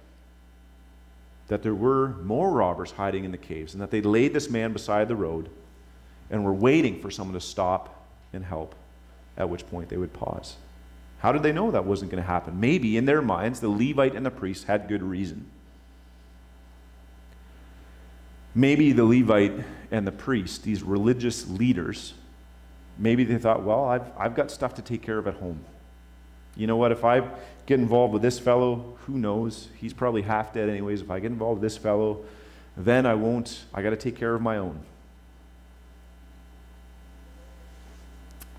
That 1.48 1.62
there 1.62 1.76
were 1.76 2.10
more 2.24 2.52
robbers 2.52 2.92
hiding 2.92 3.26
in 3.26 3.32
the 3.32 3.38
caves 3.38 3.74
and 3.74 3.82
that 3.82 3.92
they 3.92 4.02
laid 4.02 4.34
this 4.34 4.50
man 4.50 4.72
beside 4.72 5.08
the 5.08 5.16
road 5.16 5.50
and 6.30 6.46
were 6.46 6.54
waiting 6.54 7.02
for 7.02 7.12
someone 7.12 7.34
to 7.34 7.42
stop 7.42 8.03
and 8.34 8.46
help, 8.46 8.76
at 9.38 9.50
which 9.50 9.68
point 9.70 9.90
they 9.90 9.98
would 9.98 10.14
pause. 10.14 10.58
How 11.20 11.32
did 11.32 11.44
they 11.44 11.54
know 11.54 11.72
that 11.72 11.86
wasn't 11.86 12.12
going 12.12 12.22
to 12.22 12.28
happen? 12.28 12.60
Maybe 12.60 12.98
in 12.98 13.06
their 13.06 13.22
minds, 13.22 13.62
the 13.62 13.70
Levite 13.70 14.16
and 14.16 14.26
the 14.26 14.32
priest 14.32 14.66
had 14.66 14.90
good 14.90 15.02
reason. 15.02 15.46
Maybe 18.54 18.92
the 18.92 19.06
Levite 19.06 19.64
and 19.90 20.06
the 20.06 20.12
priest, 20.12 20.64
these 20.64 20.84
religious 20.84 21.48
leaders, 21.48 22.14
maybe 22.98 23.24
they 23.24 23.38
thought, 23.38 23.64
well, 23.64 23.86
I've, 23.86 24.12
I've 24.18 24.36
got 24.36 24.52
stuff 24.52 24.76
to 24.76 24.82
take 24.82 25.02
care 25.02 25.18
of 25.18 25.28
at 25.28 25.36
home. 25.36 25.64
You 26.56 26.68
know 26.68 26.78
what? 26.78 26.92
If 26.92 27.04
I 27.04 27.28
get 27.66 27.80
involved 27.80 28.14
with 28.14 28.22
this 28.22 28.38
fellow, 28.38 28.98
who 29.06 29.18
knows? 29.18 29.70
He's 29.80 29.94
probably 29.94 30.22
half 30.22 30.54
dead, 30.54 30.70
anyways. 30.70 31.02
If 31.02 31.10
I 31.10 31.20
get 31.20 31.32
involved 31.32 31.62
with 31.62 31.72
this 31.72 31.78
fellow, 31.78 32.26
then 32.78 33.06
I 33.06 33.16
won't, 33.16 33.64
I 33.74 33.82
got 33.82 33.92
to 33.92 33.96
take 33.96 34.16
care 34.16 34.36
of 34.36 34.42
my 34.42 34.58
own. 34.58 34.80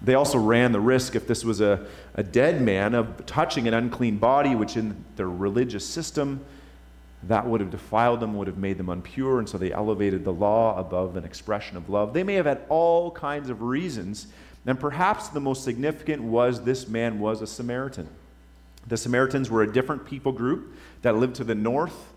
They 0.05 0.15
also 0.15 0.39
ran 0.39 0.73
the 0.73 0.81
risk, 0.81 1.17
if 1.17 1.27
this 1.27 1.45
was 1.45 1.63
a, 1.63 1.87
a 2.15 2.23
dead 2.23 2.61
man, 2.61 2.95
of 2.95 3.25
touching 3.25 3.67
an 3.67 3.73
unclean 3.73 4.19
body, 4.19 4.55
which 4.55 4.77
in 4.77 5.03
their 5.17 5.29
religious 5.29 5.87
system, 5.87 6.45
that 7.23 7.47
would 7.47 7.61
have 7.61 7.71
defiled 7.71 8.21
them, 8.21 8.37
would 8.37 8.47
have 8.47 8.59
made 8.59 8.77
them 8.77 8.91
impure, 8.91 9.39
and 9.39 9.49
so 9.49 9.57
they 9.57 9.73
elevated 9.73 10.23
the 10.25 10.33
law 10.33 10.79
above 10.79 11.17
an 11.17 11.25
expression 11.25 11.79
of 11.79 11.89
love. 11.89 12.13
They 12.13 12.23
may 12.23 12.35
have 12.35 12.45
had 12.45 12.61
all 12.69 13.11
kinds 13.11 13.49
of 13.49 13.63
reasons, 13.63 14.27
and 14.67 14.79
perhaps 14.79 15.29
the 15.29 15.41
most 15.41 15.65
significant 15.65 16.23
was 16.23 16.63
this 16.65 16.87
man 16.87 17.19
was 17.19 17.41
a 17.41 17.47
Samaritan. 17.47 18.09
The 18.87 18.99
Samaritans 18.99 19.49
were 19.49 19.63
a 19.63 19.73
different 19.73 20.05
people 20.05 20.33
group 20.33 20.77
that 21.01 21.17
lived 21.17 21.37
to 21.37 21.45
the 21.45 21.55
north 21.55 22.13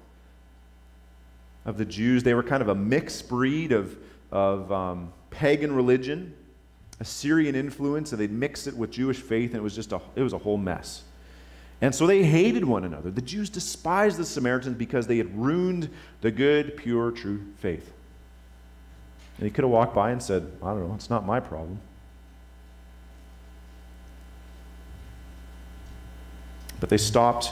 of 1.64 1.78
the 1.78 1.86
Jews. 1.86 2.24
They 2.24 2.34
were 2.34 2.44
kind 2.44 2.62
of 2.62 2.68
a 2.68 2.76
mixed 2.76 3.30
breed 3.30 3.72
of, 3.72 3.96
of 4.30 4.70
um, 4.74 5.14
pagan 5.30 5.74
religion, 5.74 6.34
Assyrian 7.00 7.56
influence, 7.56 8.12
and 8.12 8.20
they'd 8.20 8.32
mixed 8.32 8.68
it 8.68 8.76
with 8.76 8.92
Jewish 8.92 9.18
faith, 9.18 9.52
and 9.52 9.60
it 9.60 9.64
was 9.64 9.76
just 9.76 9.92
a, 9.92 10.02
it 10.16 10.22
was 10.22 10.34
a 10.34 10.38
whole 10.38 10.58
mess. 10.58 11.04
And 11.80 11.94
so 11.94 12.08
they 12.08 12.24
hated 12.24 12.66
one 12.66 12.84
another. 12.84 13.12
The 13.12 13.22
Jews 13.22 13.50
despised 13.50 14.18
the 14.18 14.26
Samaritans 14.26 14.78
because 14.78 15.06
they 15.06 15.18
had 15.18 15.38
ruined 15.38 15.90
the 16.22 16.32
good, 16.32 16.76
pure, 16.76 17.12
true 17.12 17.42
faith. 17.60 17.94
And 19.38 19.46
he 19.46 19.52
could 19.52 19.64
have 19.64 19.70
walked 19.70 19.94
by 19.94 20.10
and 20.10 20.22
said, 20.22 20.52
I 20.64 20.72
don't 20.72 20.88
know, 20.88 20.96
it's 20.96 21.12
not 21.12 21.24
my 21.24 21.40
problem. 21.40 21.80
But 26.80 26.90
they 26.90 26.98
stopped 26.98 27.52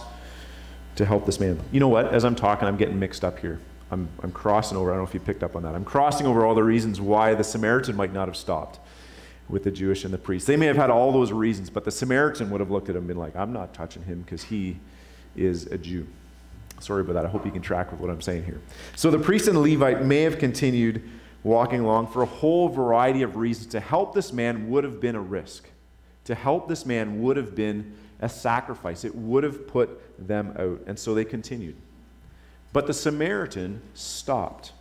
to 0.95 1.05
help 1.05 1.27
this 1.27 1.39
man. 1.39 1.60
You 1.71 1.79
know 1.79 1.88
what? 1.88 2.12
As 2.12 2.25
I'm 2.25 2.36
talking, 2.36 2.67
I'm 2.67 2.77
getting 2.77 2.97
mixed 2.99 3.23
up 3.23 3.38
here. 3.38 3.60
I'm, 3.91 4.10
I'm 4.23 4.31
crossing 4.31 4.77
over. 4.77 4.89
I 4.89 4.95
don't 4.95 5.03
know 5.03 5.08
if 5.08 5.13
you 5.13 5.19
picked 5.19 5.43
up 5.43 5.55
on 5.55 5.62
that. 5.63 5.75
I'm 5.75 5.86
crossing 5.86 6.25
over 6.25 6.45
all 6.45 6.55
the 6.55 6.63
reasons 6.63 6.99
why 6.99 7.36
the 7.36 7.43
Samaritan 7.43 7.95
might 7.95 8.13
not 8.13 8.27
have 8.27 8.38
stopped 8.38 8.79
with 9.47 9.63
the 9.63 9.71
Jewish 9.71 10.03
and 10.05 10.13
the 10.13 10.17
priests. 10.17 10.47
They 10.47 10.58
may 10.58 10.65
have 10.65 10.75
had 10.75 10.89
all 10.89 11.12
those 11.12 11.31
reasons, 11.31 11.69
but 11.69 11.84
the 11.84 11.91
Samaritan 11.91 12.49
would 12.49 12.60
have 12.60 12.71
looked 12.71 12.89
at 12.89 12.95
him 12.95 13.01
and 13.01 13.08
been 13.08 13.17
like, 13.17 13.36
I'm 13.36 13.53
not 13.53 13.73
touching 13.73 14.03
him 14.03 14.21
because 14.21 14.43
he 14.43 14.77
is 15.36 15.67
a 15.67 15.77
Jew. 15.77 16.08
Sorry 16.79 17.01
about 17.01 17.13
that. 17.13 17.25
I 17.25 17.29
hope 17.29 17.45
you 17.45 17.51
can 17.51 17.62
track 17.62 17.91
with 17.91 17.99
what 17.99 18.10
I'm 18.10 18.21
saying 18.21 18.43
here. 18.43 18.62
So 18.95 19.12
the 19.12 19.19
priest 19.19 19.47
and 19.47 19.55
the 19.55 19.62
Levite 19.62 20.03
may 20.03 20.21
have 20.21 20.39
continued 20.39 21.08
walking 21.43 21.81
along 21.81 22.08
for 22.08 22.23
a 22.23 22.25
whole 22.25 22.69
variety 22.69 23.21
of 23.21 23.38
reasons. 23.38 23.67
To 23.67 23.79
help 23.79 24.13
this 24.13 24.34
man 24.34 24.69
would 24.69 24.84
have 24.84 24.99
been 24.99 25.15
a 25.15 25.21
risk. 25.21 25.69
To 26.25 26.36
help 26.36 26.67
this 26.67 26.86
man 26.86 27.21
would 27.21 27.38
have 27.38 27.55
been 27.55 27.95
a 28.19 28.27
sacrifice. 28.27 29.05
It 29.05 29.15
would 29.15 29.43
have 29.43 29.67
put 29.67 30.27
them 30.27 30.55
out. 30.58 30.81
And 30.88 30.97
so 30.97 31.13
they 31.13 31.23
continued. 31.23 31.75
But 32.73 32.88
the 32.88 32.93
Samaritan 32.93 33.81
stopped. 33.93 34.73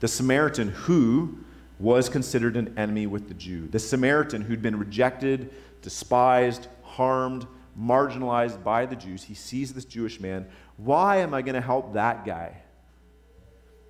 The 0.00 0.08
Samaritan 0.08 0.70
who 0.70 1.38
was 1.78 2.08
considered 2.08 2.56
an 2.56 2.76
enemy 2.76 3.06
with 3.06 3.28
the 3.28 3.34
Jew. 3.34 3.68
The 3.68 3.78
Samaritan 3.78 4.42
who'd 4.42 4.62
been 4.62 4.78
rejected, 4.78 5.50
despised, 5.82 6.66
harmed, 6.82 7.46
marginalized 7.78 8.62
by 8.64 8.86
the 8.86 8.96
Jews, 8.96 9.22
he 9.22 9.34
sees 9.34 9.72
this 9.72 9.84
Jewish 9.84 10.20
man. 10.20 10.46
Why 10.76 11.18
am 11.18 11.34
I 11.34 11.42
going 11.42 11.54
to 11.54 11.60
help 11.60 11.94
that 11.94 12.24
guy 12.24 12.56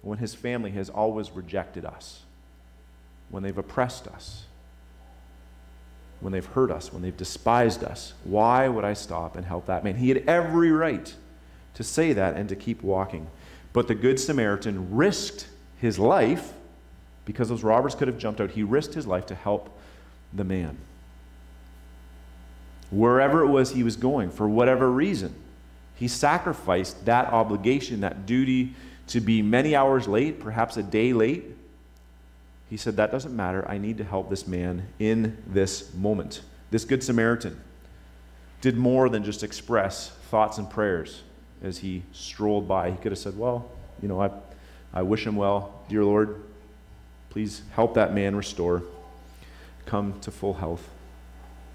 when 0.02 0.18
his 0.18 0.34
family 0.34 0.70
has 0.72 0.90
always 0.90 1.30
rejected 1.30 1.84
us, 1.84 2.22
when 3.30 3.42
they've 3.42 3.56
oppressed 3.56 4.06
us, 4.08 4.44
when 6.20 6.32
they've 6.32 6.44
hurt 6.44 6.70
us, 6.70 6.92
when 6.92 7.00
they've 7.00 7.16
despised 7.16 7.82
us? 7.82 8.12
Why 8.24 8.68
would 8.68 8.84
I 8.84 8.92
stop 8.92 9.36
and 9.36 9.46
help 9.46 9.66
that 9.66 9.84
man? 9.84 9.96
He 9.96 10.10
had 10.10 10.24
every 10.26 10.70
right 10.70 11.14
to 11.74 11.82
say 11.82 12.12
that 12.12 12.36
and 12.36 12.48
to 12.50 12.56
keep 12.56 12.82
walking. 12.82 13.28
But 13.72 13.88
the 13.88 13.94
Good 13.94 14.20
Samaritan 14.20 14.94
risked 14.94 15.48
his 15.76 15.98
life 15.98 16.52
because 17.28 17.50
those 17.50 17.62
robbers 17.62 17.94
could 17.94 18.08
have 18.08 18.16
jumped 18.16 18.40
out. 18.40 18.52
He 18.52 18.62
risked 18.62 18.94
his 18.94 19.06
life 19.06 19.26
to 19.26 19.34
help 19.34 19.78
the 20.32 20.44
man. 20.44 20.78
Wherever 22.90 23.42
it 23.42 23.48
was 23.48 23.72
he 23.72 23.82
was 23.82 23.96
going, 23.96 24.30
for 24.30 24.48
whatever 24.48 24.90
reason, 24.90 25.34
he 25.94 26.08
sacrificed 26.08 27.04
that 27.04 27.26
obligation, 27.26 28.00
that 28.00 28.24
duty 28.24 28.74
to 29.08 29.20
be 29.20 29.42
many 29.42 29.76
hours 29.76 30.08
late, 30.08 30.40
perhaps 30.40 30.78
a 30.78 30.82
day 30.82 31.12
late. 31.12 31.44
He 32.70 32.78
said, 32.78 32.96
That 32.96 33.10
doesn't 33.10 33.36
matter. 33.36 33.62
I 33.68 33.76
need 33.76 33.98
to 33.98 34.04
help 34.04 34.30
this 34.30 34.46
man 34.46 34.88
in 34.98 35.36
this 35.46 35.92
moment. 35.92 36.40
This 36.70 36.86
Good 36.86 37.04
Samaritan 37.04 37.60
did 38.62 38.78
more 38.78 39.10
than 39.10 39.22
just 39.22 39.42
express 39.42 40.08
thoughts 40.30 40.56
and 40.56 40.70
prayers 40.70 41.24
as 41.62 41.76
he 41.76 42.04
strolled 42.12 42.66
by. 42.66 42.90
He 42.90 42.96
could 42.96 43.12
have 43.12 43.18
said, 43.18 43.36
Well, 43.36 43.70
you 44.00 44.08
know, 44.08 44.18
I, 44.18 44.30
I 44.94 45.02
wish 45.02 45.26
him 45.26 45.36
well, 45.36 45.84
dear 45.90 46.06
Lord. 46.06 46.44
Please 47.30 47.62
help 47.72 47.94
that 47.94 48.14
man 48.14 48.34
restore, 48.34 48.82
come 49.86 50.18
to 50.20 50.30
full 50.30 50.54
health. 50.54 50.88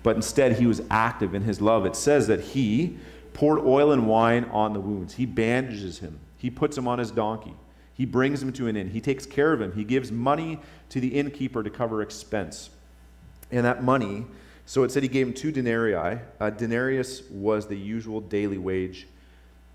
But 0.02 0.16
instead, 0.16 0.58
he 0.58 0.66
was 0.66 0.82
active 0.90 1.34
in 1.34 1.44
his 1.44 1.62
love. 1.62 1.86
It 1.86 1.96
says 1.96 2.28
that 2.28 2.42
he 2.42 2.98
poured 3.34 3.60
oil 3.60 3.92
and 3.92 4.08
wine 4.08 4.46
on 4.46 4.74
the 4.74 4.80
wounds. 4.80 5.16
He 5.16 5.26
bandages 5.26 6.00
him, 6.00 6.20
he 6.38 6.50
puts 6.50 6.78
him 6.78 6.88
on 6.88 7.00
his 7.00 7.12
donkey, 7.12 7.54
he 7.94 8.06
brings 8.06 8.42
him 8.42 8.52
to 8.54 8.68
an 8.68 8.76
inn, 8.76 8.90
he 8.90 9.02
takes 9.02 9.26
care 9.26 9.54
of 9.54 9.62
him, 9.62 9.74
he 9.74 9.84
gives 9.84 10.12
money 10.12 10.60
to 10.90 11.00
the 11.00 11.08
innkeeper 11.08 11.64
to 11.64 11.70
cover 11.70 12.02
expense. 12.02 12.70
And 13.52 13.66
that 13.66 13.84
money, 13.84 14.26
so 14.66 14.84
it 14.84 14.92
said 14.92 15.04
he 15.04 15.10
gave 15.10 15.28
him 15.28 15.34
two 15.34 15.52
denarii. 15.52 16.20
A 16.40 16.52
denarius 16.52 17.24
was 17.30 17.68
the 17.68 17.78
usual 17.78 18.22
daily 18.22 18.58
wage 18.58 19.08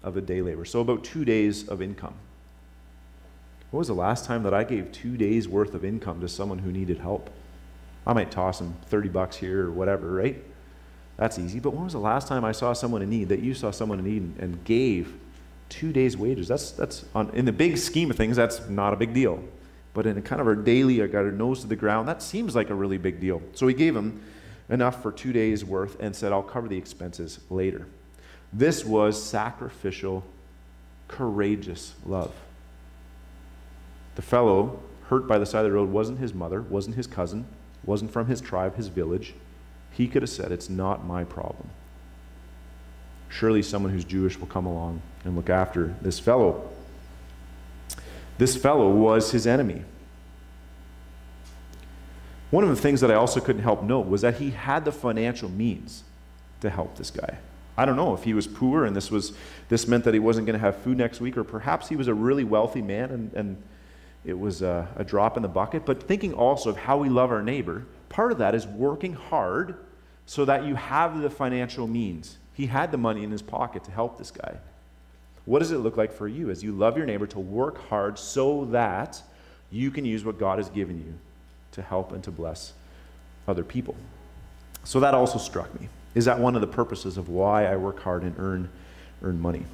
of 0.03 0.17
a 0.17 0.21
day 0.21 0.43
laborer. 0.43 0.65
so 0.65 0.81
about 0.81 1.05
two 1.05 1.25
days 1.25 1.69
of 1.69 1.83
income. 1.83 2.15
When 3.71 3.79
was 3.79 3.89
the 3.89 3.95
last 3.95 4.25
time 4.25 4.43
that 4.45 4.55
I 4.55 4.65
gave 4.65 4.93
two 4.93 5.17
days 5.17 5.47
worth 5.47 5.75
of 5.75 5.85
income 5.85 6.21
to 6.21 6.29
someone 6.29 6.59
who 6.59 6.73
needed 6.73 6.99
help? 6.99 7.31
I 8.07 8.15
might 8.15 8.31
toss 8.31 8.59
them 8.59 8.75
30 8.87 9.11
bucks 9.11 9.37
here 9.37 9.67
or 9.67 9.71
whatever, 9.71 10.11
right? 10.11 10.43
That's 11.19 11.39
easy. 11.39 11.61
But 11.61 11.75
when 11.75 11.85
was 11.85 11.93
the 11.93 11.99
last 11.99 12.29
time 12.29 12.45
I 12.45 12.53
saw 12.53 12.73
someone 12.73 13.03
in 13.03 13.11
need, 13.11 13.29
that 13.29 13.41
you 13.41 13.53
saw 13.53 13.71
someone 13.71 13.99
in 13.99 14.05
need 14.07 14.33
and, 14.39 14.65
gave 14.65 15.15
two 15.69 15.93
days' 15.93 16.17
wages? 16.17 16.49
That's, 16.49 16.71
that's 16.71 17.05
on, 17.15 17.29
in 17.35 17.45
the 17.45 17.53
big 17.53 17.77
scheme 17.77 18.11
of 18.11 18.17
things, 18.17 18.37
that's 18.37 18.67
not 18.69 18.95
a 18.95 18.97
big 18.97 19.13
deal. 19.13 19.43
But 19.93 20.07
in 20.07 20.17
a 20.17 20.23
kind 20.23 20.41
of 20.41 20.47
our 20.47 20.55
daily, 20.55 21.03
I 21.03 21.07
got 21.07 21.25
our 21.25 21.33
nose 21.33 21.61
to 21.63 21.67
the 21.67 21.77
ground, 21.77 22.09
that 22.09 22.23
seems 22.23 22.55
like 22.55 22.71
a 22.71 22.75
really 22.75 22.99
big 22.99 23.21
deal. 23.21 23.43
So 23.53 23.67
he 23.67 23.75
gave 23.75 23.95
him 23.95 24.23
enough 24.71 25.03
for 25.03 25.13
two 25.13 25.33
days' 25.33 25.65
worth 25.65 26.01
and 26.01 26.17
said, 26.17 26.33
I'll 26.33 26.43
cover 26.43 26.69
the 26.69 26.79
expenses 26.79 27.41
later. 27.51 27.87
This 28.53 28.85
was 28.85 29.23
sacrificial, 29.23 30.25
courageous 31.09 31.95
love. 32.07 32.33
The 34.19 34.23
fellow 34.23 34.81
hurt 35.11 35.29
by 35.29 35.39
the 35.39 35.47
side 35.47 35.65
of 35.65 35.71
the 35.71 35.77
road 35.77 35.91
wasn't 35.91 36.19
his 36.19 36.35
mother, 36.35 36.61
wasn't 36.61 36.97
his 36.97 37.07
cousin, 37.07 37.47
wasn't 37.85 38.11
from 38.11 38.27
his 38.27 38.41
tribe, 38.41 38.75
his 38.75 38.89
village. 38.89 39.33
He 39.93 40.09
could 40.09 40.23
have 40.23 40.29
said, 40.29 40.51
It's 40.51 40.69
not 40.69 41.07
my 41.07 41.23
problem. 41.23 41.71
Surely 43.29 43.63
someone 43.63 43.93
who's 43.93 44.05
Jewish 44.05 44.37
will 44.37 44.49
come 44.49 44.67
along 44.67 45.03
and 45.23 45.37
look 45.37 45.49
after 45.49 45.95
this 46.03 46.19
fellow. 46.19 46.69
This 48.39 48.57
fellow 48.57 48.91
was 48.91 49.31
his 49.31 49.47
enemy. 49.47 49.85
One 52.51 52.65
of 52.65 52.71
the 52.71 52.83
things 52.83 53.01
that 53.03 53.13
I 53.13 53.15
also 53.15 53.39
couldn't 53.39 53.63
help 53.63 53.85
note 53.85 54.09
was 54.09 54.23
that 54.23 54.39
he 54.39 54.51
had 54.51 54.85
the 54.85 54.91
financial 54.91 55.49
means 55.49 56.03
to 56.61 56.71
help 56.71 56.97
this 56.97 57.13
guy. 57.13 57.39
I 57.77 57.85
don't 57.85 57.95
know 57.95 58.15
if 58.15 58.25
he 58.25 58.35
was 58.35 58.49
poor 58.49 58.85
and 58.85 58.97
this 58.97 59.13
was 59.13 59.33
this 59.69 59.87
meant 59.87 60.03
that 60.03 60.13
he 60.13 60.19
wasn't 60.19 60.49
going 60.49 60.59
to 60.59 60.65
have 60.65 60.79
food 60.79 60.99
next 60.99 61.21
week, 61.21 61.37
or 61.37 61.45
perhaps 61.45 61.89
he 61.89 61.95
was 61.95 62.09
a 62.09 62.15
really 62.15 62.43
wealthy 62.43 62.83
man 62.83 63.13
and, 63.13 63.33
and 63.35 63.63
it 64.29 64.39
was 64.39 64.61
a, 64.61 64.87
a 64.97 65.05
drop 65.05 65.39
in 65.39 65.43
the 65.43 65.49
bucket. 65.49 65.87
But 65.87 66.03
thinking 66.03 66.35
also 66.35 66.69
of 66.69 66.77
how 66.77 66.99
we 66.99 67.09
love 67.09 67.31
our 67.31 67.43
neighbor, 67.43 67.87
part 68.11 68.31
of 68.31 68.37
that 68.39 68.55
is 68.55 68.67
working 68.67 69.15
hard 69.15 69.77
so 70.27 70.45
that 70.45 70.67
you 70.67 70.75
have 70.75 71.23
the 71.23 71.31
financial 71.31 71.87
means. 71.87 72.37
He 72.53 72.67
had 72.67 72.93
the 72.93 72.99
money 72.99 73.25
in 73.25 73.31
his 73.31 73.41
pocket 73.41 73.85
to 73.85 73.91
help 73.91 74.19
this 74.19 74.31
guy. 74.31 74.59
What 75.47 75.61
does 75.61 75.71
it 75.71 75.79
look 75.79 75.97
like 75.97 76.13
for 76.13 76.29
you 76.29 76.51
as 76.51 76.63
you 76.63 76.73
love 76.73 76.99
your 76.99 77.07
neighbor 77.07 77.27
to 77.29 77.41
work 77.41 77.89
hard 77.89 78.19
so 78.19 78.67
that 78.67 79.23
you 79.71 79.91
can 79.91 80.05
use 80.05 80.27
what 80.27 80.39
God 80.39 80.59
has 80.59 80.69
given 80.69 80.99
you 80.99 81.15
to 81.73 81.81
help 81.81 82.13
and 82.13 82.23
to 82.25 82.31
bless 82.31 82.75
other 83.47 83.65
people? 83.65 83.97
So 84.85 85.01
that 85.01 85.15
also 85.15 85.39
struck 85.39 85.81
me. 85.81 85.89
Is 86.15 86.27
that 86.27 86.39
one 86.39 86.55
of 86.55 86.61
the 86.61 86.67
purposes 86.67 87.17
of 87.17 87.31
why 87.31 87.65
I 87.65 87.77
work 87.77 88.03
hard 88.03 88.25
and 88.25 88.35
earn, 88.39 88.69
earn 89.23 89.41
money? 89.41 89.65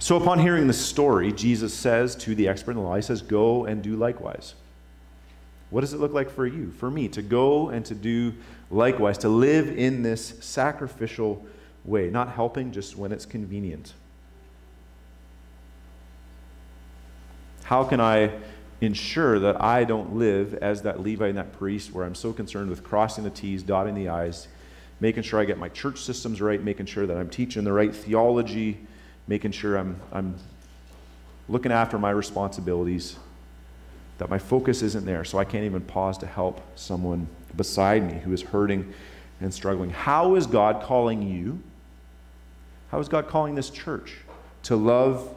So, 0.00 0.16
upon 0.16 0.38
hearing 0.38 0.68
the 0.68 0.72
story, 0.72 1.32
Jesus 1.32 1.74
says 1.74 2.14
to 2.16 2.34
the 2.34 2.46
expert 2.46 2.72
in 2.72 2.76
the 2.76 2.82
law, 2.84 2.94
He 2.94 3.02
says, 3.02 3.20
Go 3.20 3.64
and 3.64 3.82
do 3.82 3.96
likewise. 3.96 4.54
What 5.70 5.82
does 5.82 5.92
it 5.92 6.00
look 6.00 6.12
like 6.12 6.30
for 6.30 6.46
you, 6.46 6.70
for 6.70 6.90
me, 6.90 7.08
to 7.08 7.20
go 7.20 7.68
and 7.68 7.84
to 7.86 7.94
do 7.94 8.34
likewise, 8.70 9.18
to 9.18 9.28
live 9.28 9.76
in 9.76 10.02
this 10.02 10.34
sacrificial 10.40 11.44
way, 11.84 12.10
not 12.10 12.32
helping 12.32 12.72
just 12.72 12.96
when 12.96 13.12
it's 13.12 13.26
convenient? 13.26 13.92
How 17.64 17.84
can 17.84 18.00
I 18.00 18.30
ensure 18.80 19.38
that 19.40 19.60
I 19.60 19.84
don't 19.84 20.14
live 20.14 20.54
as 20.54 20.82
that 20.82 21.00
Levite 21.00 21.30
and 21.30 21.38
that 21.38 21.52
priest 21.58 21.92
where 21.92 22.04
I'm 22.04 22.14
so 22.14 22.32
concerned 22.32 22.70
with 22.70 22.84
crossing 22.84 23.24
the 23.24 23.30
T's, 23.30 23.62
dotting 23.62 23.94
the 23.94 24.08
I's, 24.08 24.48
making 25.00 25.24
sure 25.24 25.40
I 25.40 25.44
get 25.44 25.58
my 25.58 25.68
church 25.68 26.00
systems 26.00 26.40
right, 26.40 26.62
making 26.62 26.86
sure 26.86 27.06
that 27.06 27.16
I'm 27.16 27.28
teaching 27.28 27.64
the 27.64 27.72
right 27.72 27.94
theology, 27.94 28.86
making 29.28 29.52
sure 29.52 29.76
I'm, 29.76 30.00
I'm 30.12 30.34
looking 31.48 31.70
after 31.70 31.98
my 31.98 32.10
responsibilities, 32.10 33.16
that 34.16 34.28
my 34.28 34.38
focus 34.38 34.82
isn't 34.82 35.06
there, 35.06 35.24
so 35.24 35.38
I 35.38 35.44
can't 35.44 35.64
even 35.64 35.82
pause 35.82 36.18
to 36.18 36.26
help 36.26 36.60
someone 36.76 37.28
beside 37.56 38.04
me 38.10 38.18
who 38.18 38.32
is 38.32 38.42
hurting 38.42 38.92
and 39.40 39.54
struggling. 39.54 39.90
How 39.90 40.34
is 40.34 40.46
God 40.46 40.82
calling 40.82 41.22
you? 41.22 41.62
How 42.90 42.98
is 42.98 43.08
God 43.08 43.28
calling 43.28 43.54
this 43.54 43.70
church 43.70 44.16
to 44.64 44.74
love 44.74 45.34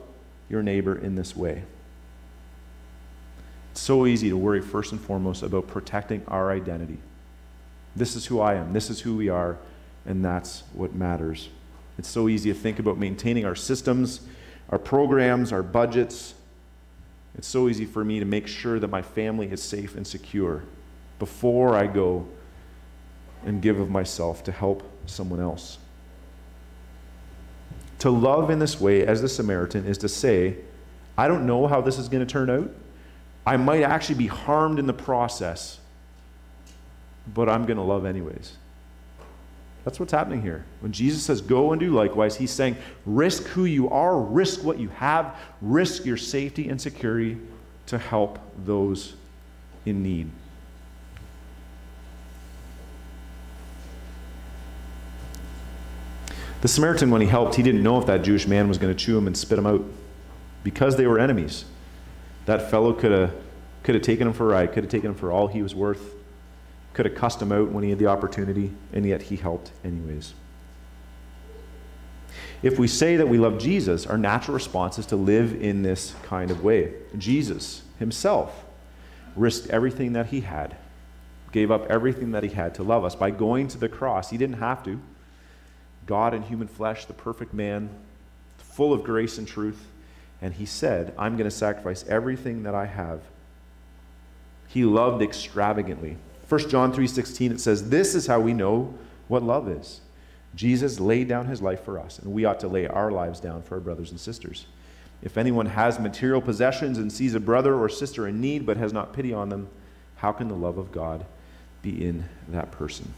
your 0.50 0.64
neighbor 0.64 0.96
in 0.96 1.16
this 1.16 1.36
way? 1.36 1.64
It's 3.72 3.82
so 3.82 4.06
easy 4.06 4.30
to 4.30 4.38
worry 4.38 4.62
first 4.62 4.92
and 4.92 5.00
foremost 5.00 5.44
about 5.44 5.68
protecting 5.68 6.24
our 6.28 6.52
identity. 6.52 6.98
This 7.96 8.16
is 8.16 8.26
who 8.26 8.40
I 8.40 8.56
am, 8.56 8.74
this 8.74 8.90
is 8.90 9.02
who 9.02 9.16
we 9.16 9.30
are, 9.30 9.58
and 10.06 10.24
that's 10.24 10.64
what 10.74 10.96
matters. 10.96 11.50
It's 12.02 12.10
so 12.10 12.30
easy 12.30 12.52
to 12.52 12.58
think 12.58 12.80
about 12.80 12.98
maintaining 12.98 13.46
our 13.46 13.54
systems, 13.54 14.22
our 14.72 14.80
programs, 14.80 15.54
our 15.54 15.62
budgets. 15.62 16.34
It's 17.38 17.48
so 17.48 17.70
easy 17.70 17.86
for 17.86 18.04
me 18.04 18.18
to 18.18 18.26
make 18.26 18.48
sure 18.48 18.80
that 18.80 18.88
my 18.88 19.04
family 19.04 19.52
is 19.52 19.62
safe 19.62 19.96
and 19.96 20.08
secure 20.08 20.64
before 21.20 21.76
I 21.76 21.86
go 21.86 22.28
and 23.46 23.62
give 23.62 23.80
of 23.80 23.92
myself 23.92 24.44
to 24.46 24.52
help 24.52 24.82
someone 25.06 25.40
else. 25.40 25.78
To 28.00 28.10
love 28.10 28.50
in 28.50 28.58
this 28.58 28.82
way, 28.82 29.06
as 29.06 29.22
the 29.22 29.30
Samaritan, 29.30 29.86
is 29.86 30.00
to 30.00 30.10
say, 30.10 30.58
I 31.20 31.28
don't 31.28 31.46
know 31.46 31.68
how 31.68 31.82
this 31.82 32.00
is 32.00 32.10
going 32.10 32.26
to 32.26 32.34
turn 32.34 32.50
out. 32.50 32.72
I 33.46 33.58
might 33.58 33.84
actually 33.84 34.16
be 34.16 34.26
harmed 34.26 34.80
in 34.80 34.88
the 34.88 34.94
process, 34.94 35.80
but 37.32 37.48
I'm 37.48 37.68
going 37.68 37.78
to 37.78 37.84
love 37.84 38.06
anyways. 38.06 38.58
That's 39.84 40.00
what's 40.00 40.12
happening 40.12 40.41
here. 40.41 40.63
When 40.82 40.91
Jesus 40.91 41.24
says, 41.24 41.41
go 41.41 41.72
and 41.72 41.80
do 41.80 41.91
likewise, 41.91 42.36
he's 42.36 42.52
saying, 42.52 42.78
risk 43.06 43.44
who 43.44 43.65
you 43.65 43.89
are, 43.89 44.20
risk 44.20 44.63
what 44.63 44.80
you 44.80 44.89
have, 44.89 45.36
risk 45.62 46.06
your 46.06 46.17
safety 46.17 46.70
and 46.70 46.80
security 46.80 47.38
to 47.88 47.98
help 47.98 48.39
those 48.65 49.15
in 49.86 50.04
need. 50.04 50.30
The 56.62 56.67
Samaritan, 56.67 57.10
when 57.10 57.22
he 57.22 57.28
helped, 57.28 57.56
he 57.56 57.63
didn't 57.63 57.82
know 57.82 58.00
if 58.00 58.06
that 58.06 58.22
Jewish 58.22 58.46
man 58.46 58.67
was 58.67 58.78
going 58.78 58.96
to 58.96 59.06
chew 59.06 59.17
him 59.17 59.26
and 59.26 59.36
spit 59.36 59.58
him 59.58 59.65
out 59.65 59.84
because 60.63 60.96
they 60.96 61.08
were 61.08 61.17
enemies. 61.17 61.65
That 62.46 62.70
fellow 62.70 62.94
could 62.94 63.12
have 63.12 63.34
could 63.84 63.96
have 63.96 64.04
taken 64.04 64.28
him 64.28 64.34
for 64.34 64.46
a 64.46 64.54
ride, 64.54 64.74
could 64.74 64.84
have 64.84 64.91
taken 64.91 65.10
him 65.10 65.15
for 65.15 65.32
all 65.32 65.48
he 65.48 65.63
was 65.63 65.74
worth, 65.74 66.13
could 66.94 67.06
have 67.06 67.16
cussed 67.16 67.42
him 67.42 67.52
out 67.52 67.72
when 67.72 67.84
he 67.84 67.90
had 67.90 68.00
the 68.00 68.08
opportunity, 68.08 68.72
and 68.94 69.06
yet 69.06 69.22
he 69.24 69.36
helped 69.36 69.72
anyways. 69.84 70.34
If 72.62 72.78
we 72.78 72.88
say 72.88 73.18
that 73.18 73.28
we 73.28 73.38
love 73.38 73.58
Jesus, 73.58 74.06
our 74.06 74.18
natural 74.18 74.54
response 74.54 75.00
is 75.00 75.06
to 75.08 75.16
live 75.16 75.62
in 75.62 75.82
this 75.82 76.14
kind 76.24 76.52
of 76.52 76.64
way. 76.64 76.94
Jesus 77.18 77.84
himself 77.98 78.66
risked 79.36 79.70
everything 79.70 80.14
that 80.14 80.28
he 80.28 80.42
had, 80.42 80.76
gave 81.52 81.72
up 81.72 81.90
everything 81.90 82.32
that 82.32 82.44
he 82.44 82.50
had 82.50 82.76
to 82.76 82.84
love 82.84 83.04
us 83.04 83.16
by 83.16 83.32
going 83.32 83.68
to 83.70 83.78
the 83.78 83.90
cross. 83.90 84.30
He 84.30 84.38
didn't 84.38 84.58
have 84.58 84.84
to. 84.84 85.00
God 86.06 86.34
in 86.34 86.44
human 86.44 86.68
flesh, 86.68 87.06
the 87.06 87.14
perfect 87.14 87.54
man, 87.54 87.90
full 88.58 88.94
of 88.94 89.04
grace 89.04 89.38
and 89.38 89.48
truth. 89.48 89.88
And 90.42 90.54
he 90.54 90.66
said, 90.66 91.14
I'm 91.18 91.38
going 91.38 91.50
to 91.50 91.56
sacrifice 91.56 92.06
everything 92.08 92.64
that 92.64 92.76
I 92.76 92.86
have. 92.86 93.22
He 94.68 94.86
loved 94.86 95.22
extravagantly. 95.22 96.18
1 96.52 96.68
John 96.68 96.92
3:16 96.92 97.54
it 97.54 97.62
says, 97.62 97.88
"This 97.88 98.14
is 98.14 98.28
how 98.28 98.42
we 98.42 98.52
know 98.52 98.94
what 99.30 99.42
love 99.42 99.70
is. 99.70 100.02
Jesus 100.54 101.00
laid 101.00 101.30
down 101.30 101.46
his 101.46 101.62
life 101.62 101.82
for 101.82 101.98
us, 101.98 102.20
and 102.20 102.34
we 102.34 102.44
ought 102.44 102.60
to 102.60 102.68
lay 102.68 102.86
our 102.88 103.10
lives 103.10 103.40
down 103.40 103.62
for 103.62 103.76
our 103.76 103.80
brothers 103.80 104.12
and 104.12 104.20
sisters. 104.20 104.66
If 105.22 105.38
anyone 105.38 105.68
has 105.68 105.98
material 105.98 106.42
possessions 106.42 106.98
and 106.98 107.10
sees 107.10 107.36
a 107.36 107.40
brother 107.40 107.76
or 107.76 107.88
sister 107.88 108.28
in 108.28 108.42
need 108.42 108.66
but 108.66 108.76
has 108.76 108.92
not 108.92 109.14
pity 109.14 109.34
on 109.34 109.48
them, 109.48 109.70
how 110.18 110.34
can 110.34 110.50
the 110.50 110.56
love 110.56 110.78
of 110.78 110.92
God 110.92 111.24
be 111.82 112.06
in 112.06 112.26
that 112.50 112.70
person?" 112.70 113.14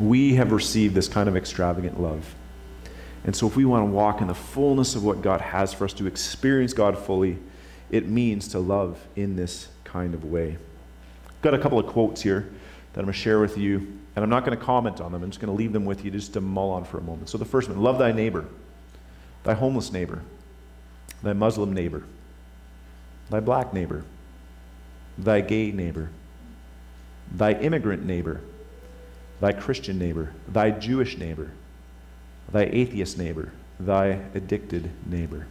We 0.00 0.34
have 0.34 0.50
received 0.50 0.96
this 0.96 1.06
kind 1.06 1.28
of 1.28 1.36
extravagant 1.36 2.00
love. 2.00 2.34
And 3.24 3.36
so, 3.36 3.46
if 3.46 3.54
we 3.54 3.64
want 3.64 3.82
to 3.82 3.92
walk 3.92 4.20
in 4.20 4.26
the 4.26 4.34
fullness 4.34 4.96
of 4.96 5.04
what 5.04 5.22
God 5.22 5.40
has 5.40 5.72
for 5.72 5.84
us 5.84 5.92
to 5.92 6.08
experience 6.08 6.72
God 6.72 6.98
fully, 6.98 7.38
it 7.92 8.08
means 8.08 8.48
to 8.48 8.58
love 8.58 8.98
in 9.14 9.36
this 9.36 9.68
kind 9.84 10.14
of 10.14 10.24
way. 10.24 10.58
Got 11.42 11.54
a 11.54 11.58
couple 11.58 11.78
of 11.78 11.86
quotes 11.86 12.20
here 12.22 12.50
that 12.92 13.00
I'm 13.00 13.06
going 13.06 13.14
to 13.14 13.18
share 13.18 13.38
with 13.38 13.56
you, 13.56 14.00
and 14.16 14.24
I'm 14.24 14.30
not 14.30 14.44
going 14.44 14.58
to 14.58 14.64
comment 14.64 15.00
on 15.00 15.12
them. 15.12 15.22
I'm 15.22 15.30
just 15.30 15.40
going 15.40 15.54
to 15.54 15.56
leave 15.56 15.72
them 15.72 15.84
with 15.84 16.04
you 16.04 16.10
just 16.10 16.32
to 16.32 16.40
mull 16.40 16.70
on 16.70 16.84
for 16.84 16.98
a 16.98 17.02
moment. 17.02 17.28
So, 17.28 17.38
the 17.38 17.44
first 17.44 17.68
one 17.68 17.80
love 17.80 17.98
thy 17.98 18.10
neighbor, 18.10 18.46
thy 19.44 19.54
homeless 19.54 19.92
neighbor, 19.92 20.22
thy 21.22 21.32
Muslim 21.32 21.72
neighbor, 21.72 22.02
thy 23.30 23.38
black 23.38 23.72
neighbor, 23.72 24.04
thy 25.16 25.40
gay 25.40 25.70
neighbor, 25.70 26.10
thy 27.30 27.52
immigrant 27.52 28.04
neighbor 28.04 28.40
thy 29.42 29.52
Christian 29.52 29.98
neighbor, 29.98 30.32
thy 30.46 30.70
Jewish 30.70 31.18
neighbor, 31.18 31.50
thy 32.52 32.62
atheist 32.62 33.18
neighbor, 33.18 33.52
thy 33.80 34.20
addicted 34.34 34.88
neighbor. 35.04 35.48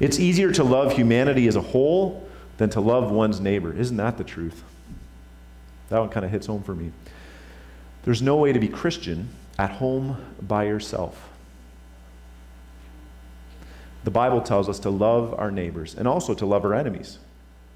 It's 0.00 0.18
easier 0.18 0.52
to 0.52 0.64
love 0.64 0.92
humanity 0.92 1.46
as 1.46 1.56
a 1.56 1.60
whole 1.60 2.28
than 2.56 2.70
to 2.70 2.80
love 2.80 3.10
one's 3.10 3.40
neighbor. 3.40 3.72
Isn't 3.72 3.96
that 3.96 4.18
the 4.18 4.24
truth? 4.24 4.62
That 5.88 5.98
one 5.98 6.08
kind 6.08 6.24
of 6.24 6.32
hits 6.32 6.46
home 6.46 6.62
for 6.62 6.74
me. 6.74 6.92
There's 8.04 8.22
no 8.22 8.36
way 8.36 8.52
to 8.52 8.58
be 8.58 8.68
Christian 8.68 9.28
at 9.58 9.70
home 9.70 10.16
by 10.42 10.64
yourself. 10.64 11.30
The 14.04 14.10
Bible 14.10 14.42
tells 14.42 14.68
us 14.68 14.78
to 14.80 14.90
love 14.90 15.34
our 15.38 15.50
neighbors 15.50 15.94
and 15.94 16.06
also 16.06 16.34
to 16.34 16.44
love 16.44 16.64
our 16.64 16.74
enemies, 16.74 17.18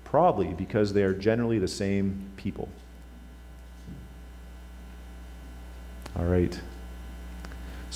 probably 0.05 0.49
because 0.49 0.93
they 0.93 1.03
are 1.03 1.15
generally 1.15 1.59
the 1.59 1.69
same 1.69 2.31
people. 2.37 2.69
All 6.17 6.25
right. 6.25 6.61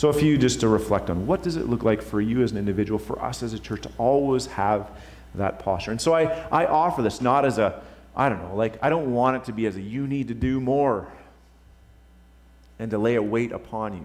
So, 0.02 0.08
a 0.08 0.12
few 0.12 0.36
just 0.36 0.58
to 0.58 0.68
reflect 0.68 1.10
on 1.10 1.28
what 1.28 1.44
does 1.44 1.54
it 1.54 1.68
look 1.68 1.84
like 1.84 2.02
for 2.02 2.20
you 2.20 2.42
as 2.42 2.50
an 2.50 2.58
individual, 2.58 2.98
for 2.98 3.24
us 3.24 3.40
as 3.44 3.52
a 3.52 3.58
church 3.60 3.82
to 3.82 3.90
always 3.98 4.46
have 4.46 4.90
that 5.36 5.60
posture. 5.60 5.92
And 5.92 6.00
so 6.00 6.12
I, 6.12 6.24
I 6.50 6.66
offer 6.66 7.02
this 7.02 7.20
not 7.20 7.44
as 7.44 7.58
a, 7.58 7.80
I 8.16 8.28
don't 8.28 8.42
know, 8.42 8.56
like 8.56 8.82
I 8.82 8.90
don't 8.90 9.12
want 9.12 9.36
it 9.36 9.44
to 9.44 9.52
be 9.52 9.64
as 9.66 9.76
a 9.76 9.80
you 9.80 10.08
need 10.08 10.26
to 10.26 10.34
do 10.34 10.58
more 10.58 11.06
and 12.80 12.90
to 12.90 12.98
lay 12.98 13.14
a 13.14 13.22
weight 13.22 13.52
upon 13.52 13.94
you, 13.94 14.04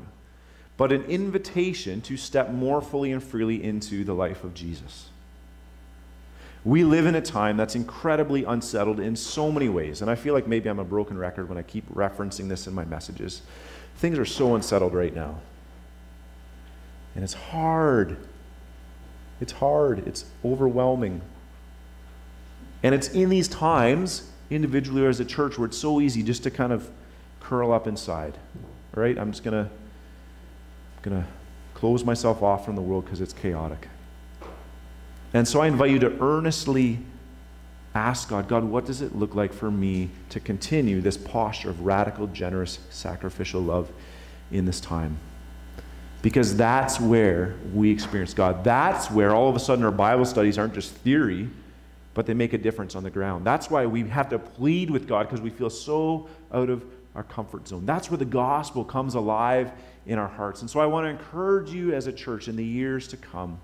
but 0.78 0.92
an 0.92 1.04
invitation 1.06 2.02
to 2.02 2.16
step 2.16 2.52
more 2.52 2.80
fully 2.80 3.12
and 3.12 3.24
freely 3.24 3.64
into 3.64 4.04
the 4.04 4.14
life 4.14 4.44
of 4.44 4.54
Jesus. 4.54 5.10
We 6.64 6.84
live 6.84 7.08
in 7.08 7.16
a 7.16 7.22
time 7.24 7.58
that's 7.58 7.74
incredibly 7.74 8.44
unsettled 8.44 9.00
in 9.00 9.16
so 9.16 9.52
many 9.52 9.68
ways, 9.68 10.04
and 10.04 10.12
I 10.12 10.16
feel 10.16 10.36
like 10.36 10.46
maybe 10.46 10.70
I'm 10.70 10.78
a 10.78 10.86
broken 10.86 11.18
record 11.18 11.50
when 11.50 11.58
I 11.58 11.64
keep 11.64 11.92
referencing 11.92 12.50
this 12.50 12.68
in 12.68 12.76
my 12.76 12.86
messages. 12.86 13.42
Things 13.96 14.20
are 14.20 14.26
so 14.26 14.54
unsettled 14.54 14.94
right 14.94 15.16
now. 15.16 15.40
And 17.18 17.24
it's 17.24 17.34
hard. 17.34 18.16
It's 19.42 19.54
hard. 19.54 20.08
It's 20.08 20.26
overwhelming. 20.46 21.22
And 22.84 22.94
it's 22.94 23.08
in 23.10 23.30
these 23.30 23.48
times, 23.48 24.30
individually 24.52 25.02
or 25.04 25.10
as 25.10 25.20
a 25.20 25.26
church, 25.26 25.58
where 25.58 25.66
it's 25.66 25.80
so 25.80 26.00
easy 26.00 26.22
just 26.22 26.44
to 26.44 26.52
kind 26.52 26.72
of 26.72 26.88
curl 27.40 27.72
up 27.72 27.88
inside. 27.88 28.38
All 28.96 29.02
right? 29.02 29.18
I'm 29.18 29.32
just 29.32 29.44
going 29.44 29.66
to 29.66 29.72
going 31.02 31.20
to 31.20 31.28
close 31.74 32.04
myself 32.04 32.44
off 32.44 32.64
from 32.64 32.76
the 32.76 32.84
world 32.84 33.06
because 33.06 33.20
it's 33.20 33.34
chaotic. 33.34 33.88
And 35.34 35.48
so 35.48 35.60
I 35.60 35.66
invite 35.66 35.90
you 35.90 36.00
to 36.00 36.22
earnestly 36.22 37.00
ask 37.96 38.30
God, 38.30 38.48
God, 38.48 38.64
what 38.64 38.86
does 38.86 39.02
it 39.02 39.16
look 39.16 39.34
like 39.34 39.54
for 39.54 39.72
me 39.72 40.12
to 40.30 40.40
continue 40.40 41.02
this 41.02 41.18
posture 41.18 41.72
of 41.72 41.82
radical, 41.82 42.28
generous, 42.28 42.78
sacrificial 42.92 43.62
love 43.62 43.92
in 44.52 44.66
this 44.66 44.80
time? 44.80 45.18
Because 46.28 46.58
that's 46.58 47.00
where 47.00 47.56
we 47.74 47.90
experience 47.90 48.34
God. 48.34 48.62
That's 48.62 49.10
where 49.10 49.34
all 49.34 49.48
of 49.48 49.56
a 49.56 49.60
sudden 49.60 49.86
our 49.86 49.92
Bible 49.92 50.26
studies 50.26 50.58
aren't 50.58 50.74
just 50.74 50.92
theory, 50.92 51.50
but 52.14 52.26
they 52.26 52.34
make 52.34 52.52
a 52.52 52.58
difference 52.58 52.98
on 52.98 53.04
the 53.04 53.10
ground. 53.10 53.46
That's 53.48 53.70
why 53.70 53.86
we 53.86 54.04
have 54.10 54.28
to 54.32 54.38
plead 54.40 54.92
with 54.92 55.08
God 55.08 55.30
because 55.30 55.40
we 55.40 55.50
feel 55.50 55.70
so 55.70 56.28
out 56.52 56.70
of 56.70 56.84
our 57.16 57.24
comfort 57.24 57.70
zone. 57.70 57.86
That's 57.86 58.12
where 58.12 58.18
the 58.18 58.26
gospel 58.26 58.84
comes 58.84 59.16
alive 59.16 59.72
in 60.06 60.20
our 60.20 60.28
hearts. 60.28 60.60
And 60.60 60.70
so 60.70 60.82
I 60.82 60.86
want 60.86 61.06
to 61.06 61.10
encourage 61.12 61.70
you 61.70 61.94
as 61.94 62.08
a 62.08 62.12
church 62.12 62.50
in 62.50 62.58
the 62.58 62.66
years 62.66 63.08
to 63.08 63.16
come 63.16 63.58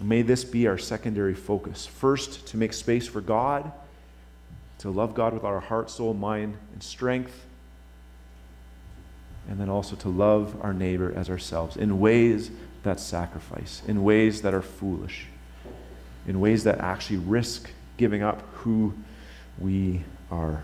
May 0.00 0.22
this 0.22 0.44
be 0.44 0.68
our 0.68 0.78
secondary 0.78 1.34
focus. 1.34 1.84
First, 1.84 2.46
to 2.48 2.56
make 2.56 2.72
space 2.72 3.08
for 3.08 3.20
God, 3.20 3.72
to 4.78 4.90
love 4.90 5.14
God 5.14 5.34
with 5.34 5.42
our 5.42 5.58
heart, 5.58 5.90
soul, 5.90 6.14
mind, 6.14 6.56
and 6.72 6.80
strength. 6.80 7.46
And 9.48 9.58
then 9.58 9.68
also 9.68 9.96
to 9.96 10.08
love 10.08 10.56
our 10.60 10.74
neighbor 10.74 11.12
as 11.16 11.30
ourselves 11.30 11.76
in 11.76 11.98
ways 11.98 12.50
that 12.82 13.00
sacrifice, 13.00 13.82
in 13.88 14.04
ways 14.04 14.42
that 14.42 14.54
are 14.54 14.62
foolish, 14.62 15.26
in 16.26 16.38
ways 16.38 16.64
that 16.64 16.78
actually 16.78 17.16
risk 17.16 17.70
giving 17.96 18.22
up 18.22 18.42
who 18.54 18.94
we 19.58 20.04
are. 20.30 20.62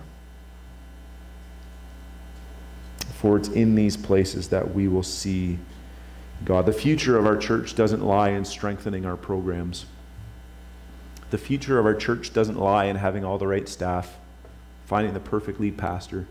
For 3.14 3.38
it's 3.38 3.48
in 3.48 3.74
these 3.74 3.96
places 3.96 4.48
that 4.48 4.74
we 4.74 4.86
will 4.86 5.02
see 5.02 5.58
God. 6.44 6.66
The 6.66 6.72
future 6.72 7.18
of 7.18 7.26
our 7.26 7.36
church 7.36 7.74
doesn't 7.74 8.04
lie 8.04 8.30
in 8.30 8.44
strengthening 8.44 9.06
our 9.06 9.16
programs. 9.16 9.86
The 11.30 11.38
future 11.38 11.78
of 11.78 11.86
our 11.86 11.94
church 11.94 12.32
doesn't 12.32 12.58
lie 12.58 12.84
in 12.84 12.96
having 12.96 13.24
all 13.24 13.38
the 13.38 13.46
right 13.46 13.68
staff, 13.68 14.18
finding 14.84 15.14
the 15.14 15.20
perfect 15.20 15.58
lead 15.58 15.78
pastor. 15.78 16.26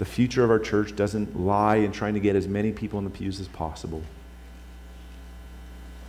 The 0.00 0.06
future 0.06 0.42
of 0.42 0.50
our 0.50 0.58
church 0.58 0.96
doesn't 0.96 1.38
lie 1.38 1.76
in 1.76 1.92
trying 1.92 2.14
to 2.14 2.20
get 2.20 2.34
as 2.34 2.48
many 2.48 2.72
people 2.72 2.98
in 2.98 3.04
the 3.04 3.10
pews 3.10 3.38
as 3.38 3.48
possible. 3.48 4.02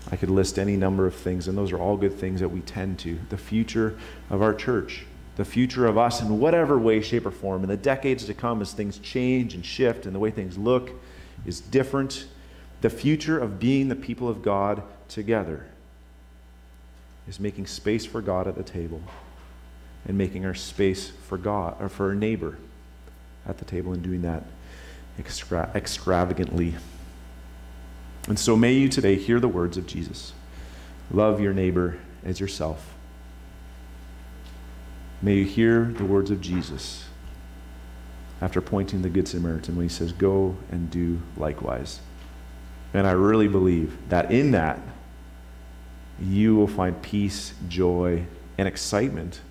I 0.09 0.15
could 0.15 0.29
list 0.29 0.57
any 0.57 0.77
number 0.77 1.05
of 1.05 1.13
things, 1.13 1.49
and 1.49 1.57
those 1.57 1.73
are 1.73 1.77
all 1.77 1.97
good 1.97 2.13
things 2.13 2.39
that 2.39 2.47
we 2.47 2.61
tend 2.61 2.99
to. 2.99 3.19
The 3.27 3.37
future 3.37 3.99
of 4.29 4.41
our 4.41 4.53
church, 4.53 5.05
the 5.35 5.43
future 5.43 5.87
of 5.87 5.97
us 5.97 6.21
in 6.21 6.39
whatever 6.39 6.79
way, 6.79 7.01
shape, 7.01 7.25
or 7.25 7.31
form, 7.31 7.63
in 7.63 7.67
the 7.67 7.75
decades 7.75 8.23
to 8.27 8.33
come 8.33 8.61
as 8.61 8.71
things 8.71 8.97
change 8.97 9.55
and 9.55 9.65
shift 9.65 10.05
and 10.05 10.15
the 10.15 10.19
way 10.19 10.31
things 10.31 10.57
look 10.57 10.91
is 11.45 11.59
different. 11.59 12.27
The 12.79 12.89
future 12.89 13.37
of 13.37 13.59
being 13.59 13.89
the 13.89 13.97
people 13.97 14.29
of 14.29 14.41
God 14.41 14.83
together 15.09 15.65
is 17.27 17.41
making 17.41 17.67
space 17.67 18.05
for 18.05 18.21
God 18.21 18.47
at 18.47 18.55
the 18.55 18.63
table 18.63 19.01
and 20.07 20.17
making 20.17 20.45
our 20.45 20.55
space 20.55 21.09
for 21.09 21.37
God 21.37 21.75
or 21.81 21.89
for 21.89 22.07
our 22.07 22.15
neighbor 22.15 22.57
at 23.47 23.57
the 23.57 23.65
table 23.65 23.93
and 23.93 24.03
doing 24.03 24.21
that 24.21 24.43
extra- 25.17 25.71
extravagantly. 25.75 26.75
And 28.27 28.37
so 28.37 28.55
may 28.55 28.73
you 28.73 28.87
today 28.87 29.15
hear 29.15 29.39
the 29.39 29.47
words 29.47 29.77
of 29.77 29.87
Jesus 29.87 30.33
love 31.11 31.41
your 31.41 31.53
neighbor 31.53 31.97
as 32.23 32.39
yourself. 32.39 32.93
May 35.21 35.35
you 35.35 35.45
hear 35.45 35.85
the 35.85 36.05
words 36.05 36.31
of 36.31 36.41
Jesus 36.41 37.05
after 38.41 38.59
pointing 38.59 39.01
the 39.01 39.09
Good 39.09 39.27
Samaritan 39.27 39.75
when 39.75 39.85
he 39.85 39.93
says, 39.93 40.11
Go 40.11 40.55
and 40.71 40.89
do 40.89 41.21
likewise. 41.37 41.99
And 42.93 43.05
I 43.05 43.11
really 43.11 43.47
believe 43.47 43.97
that 44.09 44.31
in 44.31 44.51
that, 44.51 44.79
you 46.19 46.55
will 46.55 46.67
find 46.67 47.01
peace, 47.01 47.53
joy, 47.69 48.25
and 48.57 48.67
excitement. 48.67 49.41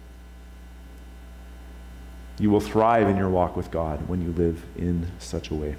You 2.41 2.49
will 2.49 2.61
thrive 2.61 3.07
in 3.07 3.19
your 3.19 3.29
walk 3.29 3.55
with 3.55 3.71
God 3.71 4.09
when 4.09 4.23
you 4.23 4.33
live 4.33 4.65
in 4.79 5.07
such 5.19 5.51
a 5.51 5.55
way. 5.55 5.77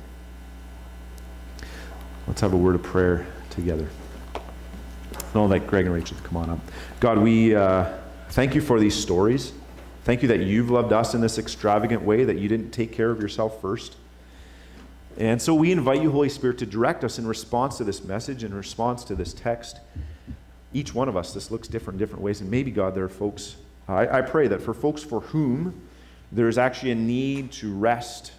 Let's 2.27 2.39
have 2.41 2.53
a 2.53 2.57
word 2.57 2.75
of 2.75 2.83
prayer 2.83 3.25
together. 3.49 3.89
I'll 5.33 5.45
invite 5.45 5.65
Greg 5.65 5.85
and 5.85 5.95
Rachel 5.95 6.17
come 6.23 6.37
on 6.37 6.51
up. 6.51 6.59
God, 6.99 7.17
we 7.17 7.55
uh, 7.55 7.91
thank 8.29 8.53
you 8.53 8.61
for 8.61 8.79
these 8.79 8.93
stories. 8.93 9.53
Thank 10.03 10.21
you 10.21 10.27
that 10.27 10.41
you've 10.41 10.69
loved 10.69 10.93
us 10.93 11.15
in 11.15 11.21
this 11.21 11.39
extravagant 11.39 12.03
way, 12.03 12.25
that 12.25 12.37
you 12.37 12.47
didn't 12.47 12.69
take 12.69 12.91
care 12.91 13.09
of 13.09 13.19
yourself 13.19 13.59
first. 13.59 13.95
And 15.17 15.41
so 15.41 15.55
we 15.55 15.71
invite 15.71 16.03
you, 16.03 16.11
Holy 16.11 16.29
Spirit, 16.29 16.59
to 16.59 16.67
direct 16.67 17.03
us 17.03 17.17
in 17.17 17.25
response 17.25 17.77
to 17.77 17.83
this 17.83 18.03
message, 18.03 18.43
in 18.43 18.53
response 18.53 19.03
to 19.05 19.15
this 19.15 19.33
text. 19.33 19.79
Each 20.73 20.93
one 20.93 21.09
of 21.09 21.17
us, 21.17 21.33
this 21.33 21.49
looks 21.49 21.67
different 21.67 21.97
different 21.97 22.21
ways. 22.21 22.39
And 22.39 22.51
maybe, 22.51 22.69
God, 22.69 22.93
there 22.93 23.03
are 23.03 23.09
folks, 23.09 23.55
I, 23.87 24.19
I 24.19 24.21
pray 24.21 24.47
that 24.47 24.61
for 24.61 24.75
folks 24.75 25.01
for 25.01 25.21
whom 25.21 25.81
there 26.31 26.47
is 26.47 26.57
actually 26.57 26.91
a 26.91 26.95
need 26.95 27.51
to 27.51 27.73
rest 27.73 28.31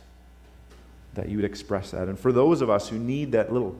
that 1.14 1.28
you 1.28 1.36
would 1.36 1.44
express 1.44 1.90
that. 1.90 2.08
And 2.08 2.18
for 2.18 2.32
those 2.32 2.62
of 2.62 2.70
us 2.70 2.88
who 2.88 2.98
need 2.98 3.32
that 3.32 3.52
little 3.52 3.76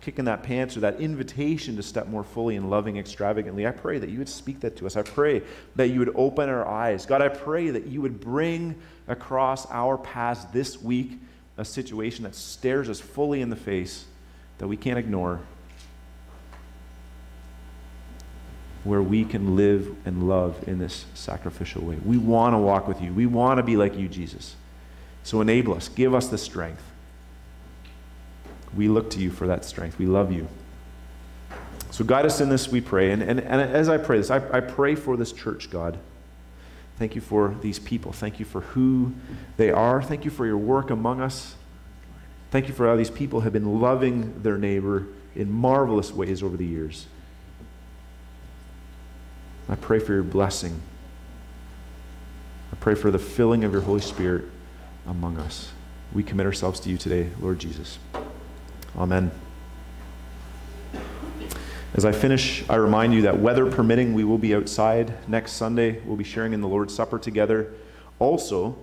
kick 0.00 0.18
in 0.18 0.26
that 0.26 0.42
pants 0.42 0.76
or 0.76 0.80
that 0.80 1.00
invitation 1.00 1.76
to 1.76 1.82
step 1.82 2.08
more 2.08 2.22
fully 2.22 2.56
in 2.56 2.68
loving 2.68 2.98
extravagantly, 2.98 3.66
I 3.66 3.70
pray 3.70 3.98
that 3.98 4.10
you 4.10 4.18
would 4.18 4.28
speak 4.28 4.60
that 4.60 4.76
to 4.76 4.86
us. 4.86 4.96
I 4.96 5.02
pray 5.02 5.42
that 5.76 5.88
you 5.88 5.98
would 6.00 6.12
open 6.14 6.50
our 6.50 6.66
eyes. 6.66 7.06
God, 7.06 7.22
I 7.22 7.28
pray 7.28 7.70
that 7.70 7.86
you 7.86 8.02
would 8.02 8.20
bring 8.20 8.74
across 9.08 9.66
our 9.70 9.96
paths 9.96 10.44
this 10.46 10.80
week 10.82 11.18
a 11.56 11.64
situation 11.64 12.24
that 12.24 12.34
stares 12.34 12.90
us 12.90 13.00
fully 13.00 13.40
in 13.40 13.48
the 13.48 13.56
face 13.56 14.04
that 14.58 14.68
we 14.68 14.76
can't 14.76 14.98
ignore, 14.98 15.40
where 18.84 19.02
we 19.02 19.24
can 19.24 19.56
live 19.56 19.96
and 20.04 20.28
love 20.28 20.68
in 20.68 20.78
this 20.78 21.06
sacrificial 21.14 21.82
way. 21.82 21.96
We 22.04 22.18
want 22.18 22.54
to 22.54 22.58
walk 22.58 22.86
with 22.86 23.00
you. 23.00 23.12
We 23.12 23.26
want 23.26 23.58
to 23.58 23.62
be 23.62 23.76
like 23.76 23.96
you, 23.96 24.08
Jesus. 24.08 24.56
So 25.22 25.40
enable 25.40 25.74
us, 25.74 25.88
give 25.88 26.14
us 26.14 26.28
the 26.28 26.38
strength. 26.38 26.82
We 28.76 28.88
look 28.88 29.10
to 29.10 29.20
you 29.20 29.30
for 29.30 29.46
that 29.46 29.64
strength. 29.64 29.98
We 29.98 30.06
love 30.06 30.30
you. 30.32 30.48
So 31.90 32.04
guide 32.04 32.26
us 32.26 32.40
in 32.40 32.48
this, 32.48 32.68
we 32.68 32.80
pray. 32.80 33.12
And, 33.12 33.22
and, 33.22 33.40
and 33.40 33.60
as 33.60 33.88
I 33.88 33.98
pray 33.98 34.18
this, 34.18 34.30
I, 34.30 34.36
I 34.52 34.60
pray 34.60 34.94
for 34.94 35.16
this 35.16 35.32
church, 35.32 35.70
God. 35.70 35.98
Thank 36.98 37.14
you 37.14 37.20
for 37.20 37.56
these 37.60 37.78
people. 37.78 38.12
Thank 38.12 38.38
you 38.38 38.44
for 38.44 38.60
who 38.60 39.14
they 39.56 39.70
are. 39.70 40.02
Thank 40.02 40.24
you 40.24 40.30
for 40.30 40.44
your 40.44 40.58
work 40.58 40.90
among 40.90 41.20
us. 41.20 41.54
Thank 42.50 42.68
you 42.68 42.74
for 42.74 42.86
how 42.86 42.96
these 42.96 43.10
people 43.10 43.40
have 43.40 43.52
been 43.52 43.80
loving 43.80 44.42
their 44.42 44.58
neighbor 44.58 45.06
in 45.34 45.50
marvelous 45.50 46.12
ways 46.12 46.42
over 46.42 46.56
the 46.56 46.66
years. 46.66 47.06
I 49.68 49.76
pray 49.76 49.98
for 49.98 50.12
your 50.12 50.22
blessing. 50.22 50.80
I 52.72 52.76
pray 52.76 52.94
for 52.94 53.10
the 53.10 53.18
filling 53.18 53.64
of 53.64 53.72
your 53.72 53.82
Holy 53.82 54.00
Spirit 54.00 54.44
among 55.06 55.38
us. 55.38 55.72
We 56.12 56.22
commit 56.22 56.46
ourselves 56.46 56.80
to 56.80 56.90
you 56.90 56.98
today, 56.98 57.30
Lord 57.40 57.58
Jesus. 57.58 57.98
Amen. 58.96 59.30
As 61.94 62.04
I 62.04 62.12
finish, 62.12 62.68
I 62.68 62.74
remind 62.74 63.14
you 63.14 63.22
that 63.22 63.38
weather 63.38 63.70
permitting, 63.70 64.14
we 64.14 64.24
will 64.24 64.38
be 64.38 64.54
outside 64.54 65.14
next 65.28 65.52
Sunday. 65.52 66.00
We'll 66.00 66.16
be 66.16 66.24
sharing 66.24 66.52
in 66.52 66.60
the 66.60 66.68
Lord's 66.68 66.92
Supper 66.92 67.18
together. 67.18 67.72
Also, 68.18 68.76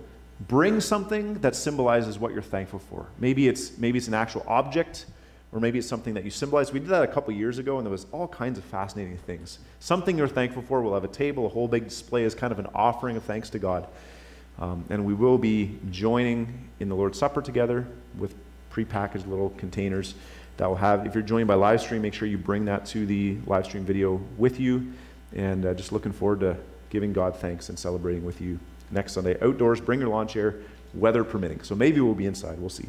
bring 0.48 0.80
something 0.80 1.34
that 1.40 1.54
symbolizes 1.54 2.18
what 2.18 2.32
you're 2.32 2.42
thankful 2.42 2.78
for. 2.78 3.06
Maybe 3.18 3.48
it's 3.48 3.76
maybe 3.76 3.98
it's 3.98 4.08
an 4.08 4.14
actual 4.14 4.44
object, 4.48 5.06
or 5.52 5.60
maybe 5.60 5.78
it's 5.78 5.88
something 5.88 6.14
that 6.14 6.24
you 6.24 6.30
symbolize. 6.30 6.72
We 6.72 6.80
did 6.80 6.88
that 6.88 7.02
a 7.02 7.06
couple 7.06 7.32
years 7.34 7.58
ago, 7.58 7.76
and 7.76 7.86
there 7.86 7.90
was 7.90 8.06
all 8.10 8.26
kinds 8.26 8.58
of 8.58 8.64
fascinating 8.64 9.18
things. 9.18 9.58
Something 9.80 10.16
you're 10.16 10.26
thankful 10.26 10.62
for. 10.62 10.80
We'll 10.80 10.94
have 10.94 11.04
a 11.04 11.08
table, 11.08 11.44
a 11.44 11.48
whole 11.50 11.68
big 11.68 11.84
display 11.84 12.24
as 12.24 12.34
kind 12.34 12.52
of 12.52 12.58
an 12.58 12.68
offering 12.74 13.16
of 13.16 13.24
thanks 13.24 13.50
to 13.50 13.58
God. 13.58 13.86
Um, 14.58 14.84
and 14.88 15.04
we 15.04 15.12
will 15.12 15.38
be 15.38 15.78
joining 15.90 16.68
in 16.80 16.88
the 16.88 16.94
Lord's 16.94 17.18
Supper 17.18 17.42
together 17.42 17.86
with 18.18 18.34
prepackaged 18.72 19.26
little 19.26 19.50
containers 19.50 20.14
that 20.56 20.66
will 20.66 20.76
have, 20.76 21.06
if 21.06 21.14
you're 21.14 21.22
joining 21.22 21.46
by 21.46 21.54
live 21.54 21.80
stream, 21.80 22.02
make 22.02 22.14
sure 22.14 22.28
you 22.28 22.38
bring 22.38 22.64
that 22.66 22.86
to 22.86 23.04
the 23.04 23.38
live 23.46 23.66
stream 23.66 23.84
video 23.84 24.20
with 24.38 24.58
you. 24.58 24.92
And 25.34 25.66
uh, 25.66 25.74
just 25.74 25.92
looking 25.92 26.12
forward 26.12 26.40
to 26.40 26.56
giving 26.90 27.12
God 27.12 27.36
thanks 27.36 27.68
and 27.68 27.78
celebrating 27.78 28.24
with 28.24 28.40
you 28.40 28.58
next 28.90 29.12
Sunday. 29.12 29.38
Outdoors, 29.42 29.80
bring 29.80 30.00
your 30.00 30.08
lawn 30.08 30.28
chair, 30.28 30.56
weather 30.94 31.24
permitting. 31.24 31.62
So 31.62 31.74
maybe 31.74 32.00
we'll 32.00 32.14
be 32.14 32.26
inside. 32.26 32.58
We'll 32.58 32.70
see. 32.70 32.88